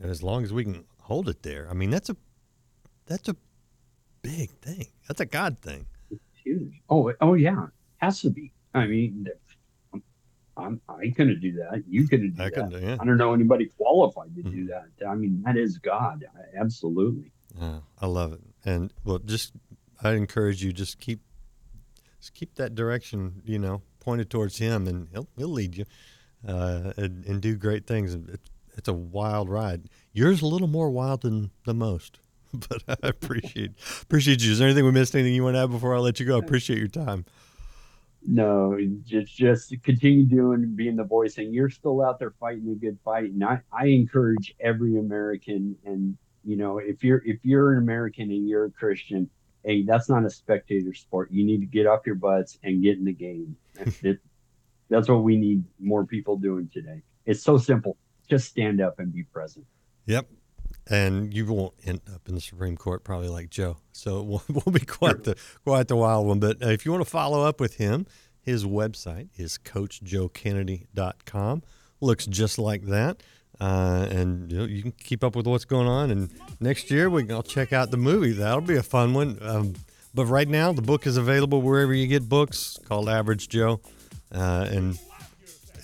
as 0.00 0.22
long 0.22 0.44
as 0.44 0.52
we 0.52 0.64
can 0.64 0.84
hold 1.00 1.28
it 1.28 1.42
there. 1.42 1.68
I 1.70 1.74
mean, 1.74 1.90
that's 1.90 2.10
a 2.10 2.16
that's 3.06 3.28
a 3.28 3.36
big 4.22 4.50
thing. 4.60 4.86
That's 5.08 5.20
a 5.20 5.26
God 5.26 5.58
thing. 5.58 5.86
Huge. 6.44 6.80
Oh, 6.88 7.12
oh 7.20 7.34
yeah, 7.34 7.66
has 7.98 8.20
to 8.22 8.30
be. 8.30 8.52
I 8.74 8.86
mean, 8.86 9.28
I'm, 10.56 10.80
I 10.88 11.10
couldn't 11.16 11.40
do 11.40 11.52
that. 11.54 11.82
You 11.88 12.06
couldn't 12.08 12.36
do 12.36 12.42
I 12.42 12.44
that. 12.46 12.54
couldn't. 12.54 12.82
Yeah. 12.82 12.96
I 13.00 13.04
don't 13.04 13.16
know 13.16 13.32
anybody 13.32 13.66
qualified 13.76 14.34
to 14.36 14.42
Mm-hmm. 14.42 14.50
do 14.56 14.66
that. 14.66 15.06
I 15.08 15.14
mean, 15.14 15.42
that 15.46 15.56
is 15.56 15.78
God. 15.78 16.24
Absolutely. 16.58 17.30
Uh, 17.60 17.78
I 18.00 18.06
love 18.06 18.32
it. 18.32 18.40
And 18.64 18.92
well, 19.04 19.18
just 19.18 19.52
I 20.02 20.12
encourage 20.12 20.62
you 20.62 20.72
just 20.72 20.98
keep 20.98 21.20
just 22.20 22.34
keep 22.34 22.54
that 22.56 22.74
direction, 22.74 23.42
you 23.44 23.58
know, 23.58 23.82
pointed 24.00 24.30
towards 24.30 24.58
Him, 24.58 24.86
and 24.86 25.08
He'll 25.12 25.28
He'll 25.36 25.48
lead 25.48 25.76
you 25.76 25.84
uh, 26.46 26.92
and, 26.96 27.24
and 27.24 27.40
do 27.40 27.56
great 27.56 27.86
things. 27.86 28.14
And 28.14 28.28
It's 28.30 28.50
it's 28.76 28.88
a 28.88 28.92
wild 28.94 29.48
ride. 29.50 29.88
Yours 30.12 30.40
a 30.42 30.46
little 30.46 30.68
more 30.68 30.88
wild 30.90 31.22
than 31.22 31.50
the 31.66 31.74
most, 31.74 32.18
but 32.54 32.82
I 32.88 33.08
appreciate 33.08 33.72
appreciate 34.02 34.42
you. 34.42 34.52
Is 34.52 34.58
there 34.58 34.68
anything 34.68 34.84
we 34.84 34.92
missed? 34.92 35.14
Anything 35.14 35.34
you 35.34 35.44
want 35.44 35.56
to 35.56 35.60
add 35.62 35.70
before 35.70 35.94
I 35.94 35.98
let 35.98 36.20
you 36.20 36.26
go? 36.26 36.36
I 36.36 36.38
appreciate 36.38 36.78
your 36.78 36.88
time. 36.88 37.24
No, 38.26 38.78
just 39.04 39.34
just 39.36 39.74
continue 39.82 40.24
doing 40.24 40.74
being 40.76 40.96
the 40.96 41.04
voice, 41.04 41.38
and 41.38 41.52
you're 41.52 41.70
still 41.70 42.04
out 42.04 42.18
there 42.18 42.34
fighting 42.38 42.70
a 42.70 42.74
good 42.74 42.98
fight. 43.04 43.32
And 43.32 43.42
I, 43.42 43.60
I 43.72 43.86
encourage 43.86 44.54
every 44.60 44.98
American, 44.98 45.76
and 45.84 46.16
you 46.44 46.56
know, 46.56 46.78
if 46.78 47.02
you're 47.02 47.22
if 47.24 47.38
you're 47.42 47.72
an 47.72 47.78
American 47.78 48.30
and 48.30 48.48
you're 48.48 48.66
a 48.66 48.70
Christian, 48.70 49.28
hey, 49.64 49.82
that's 49.82 50.08
not 50.08 50.24
a 50.24 50.30
spectator 50.30 50.94
sport. 50.94 51.30
You 51.32 51.44
need 51.44 51.60
to 51.60 51.66
get 51.66 51.86
off 51.86 52.06
your 52.06 52.14
butts 52.14 52.58
and 52.62 52.82
get 52.82 52.96
in 52.96 53.04
the 53.04 53.12
game. 53.12 53.56
It, 54.02 54.18
that's 54.88 55.08
what 55.08 55.22
we 55.22 55.36
need 55.36 55.64
more 55.80 56.04
people 56.04 56.36
doing 56.36 56.68
today. 56.72 57.02
It's 57.26 57.42
so 57.42 57.58
simple. 57.58 57.96
Just 58.28 58.48
stand 58.48 58.80
up 58.80 58.98
and 58.98 59.12
be 59.12 59.24
present. 59.24 59.66
Yep. 60.06 60.28
And 60.90 61.32
you 61.32 61.46
won't 61.46 61.74
end 61.84 62.00
up 62.12 62.28
in 62.28 62.34
the 62.34 62.40
Supreme 62.40 62.76
Court 62.76 63.04
probably 63.04 63.28
like 63.28 63.50
Joe, 63.50 63.76
so 63.92 64.18
it 64.18 64.26
won't, 64.26 64.50
won't 64.50 64.72
be 64.72 64.84
quite 64.84 65.22
the 65.24 65.36
quite 65.64 65.86
the 65.88 65.96
wild 65.96 66.26
one. 66.26 66.40
But 66.40 66.62
uh, 66.62 66.70
if 66.70 66.84
you 66.84 66.90
want 66.90 67.04
to 67.04 67.10
follow 67.10 67.44
up 67.44 67.60
with 67.60 67.76
him, 67.76 68.04
his 68.40 68.64
website 68.64 69.28
is 69.36 69.58
CoachJoeKennedy.com. 69.58 71.62
Looks 72.00 72.26
just 72.26 72.58
like 72.58 72.86
that, 72.86 73.22
uh, 73.60 74.08
and 74.10 74.50
you, 74.50 74.58
know, 74.58 74.64
you 74.64 74.82
can 74.82 74.90
keep 74.92 75.22
up 75.22 75.36
with 75.36 75.46
what's 75.46 75.64
going 75.64 75.86
on. 75.86 76.10
And 76.10 76.30
next 76.58 76.90
year 76.90 77.08
we 77.08 77.30
I'll 77.30 77.44
check 77.44 77.72
out 77.72 77.92
the 77.92 77.96
movie. 77.96 78.32
That'll 78.32 78.60
be 78.60 78.74
a 78.76 78.82
fun 78.82 79.14
one. 79.14 79.38
Um, 79.40 79.74
but 80.14 80.26
right 80.26 80.48
now 80.48 80.72
the 80.72 80.82
book 80.82 81.06
is 81.06 81.16
available 81.16 81.62
wherever 81.62 81.94
you 81.94 82.08
get 82.08 82.28
books, 82.28 82.76
called 82.86 83.08
Average 83.08 83.48
Joe, 83.48 83.80
uh, 84.34 84.66
and 84.68 84.98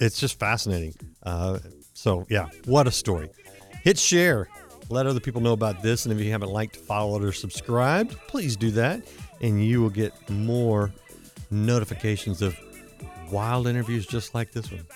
it's 0.00 0.18
just 0.18 0.40
fascinating. 0.40 0.94
Uh, 1.22 1.60
so 1.94 2.26
yeah, 2.28 2.48
what 2.64 2.88
a 2.88 2.90
story! 2.90 3.30
Hit 3.84 3.96
share. 3.96 4.48
Let 4.90 5.06
other 5.06 5.20
people 5.20 5.40
know 5.40 5.52
about 5.52 5.82
this. 5.82 6.06
And 6.06 6.18
if 6.18 6.24
you 6.24 6.30
haven't 6.30 6.50
liked, 6.50 6.76
followed, 6.76 7.22
or 7.22 7.32
subscribed, 7.32 8.16
please 8.26 8.56
do 8.56 8.70
that. 8.72 9.02
And 9.40 9.64
you 9.64 9.82
will 9.82 9.90
get 9.90 10.12
more 10.30 10.92
notifications 11.50 12.42
of 12.42 12.58
wild 13.30 13.66
interviews 13.66 14.06
just 14.06 14.34
like 14.34 14.52
this 14.52 14.70
one. 14.70 14.86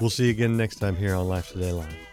We'll 0.00 0.10
see 0.10 0.24
you 0.24 0.30
again 0.30 0.56
next 0.56 0.76
time 0.76 0.96
here 0.96 1.14
on 1.14 1.28
Life 1.28 1.52
Today 1.52 1.72
Live. 1.72 2.11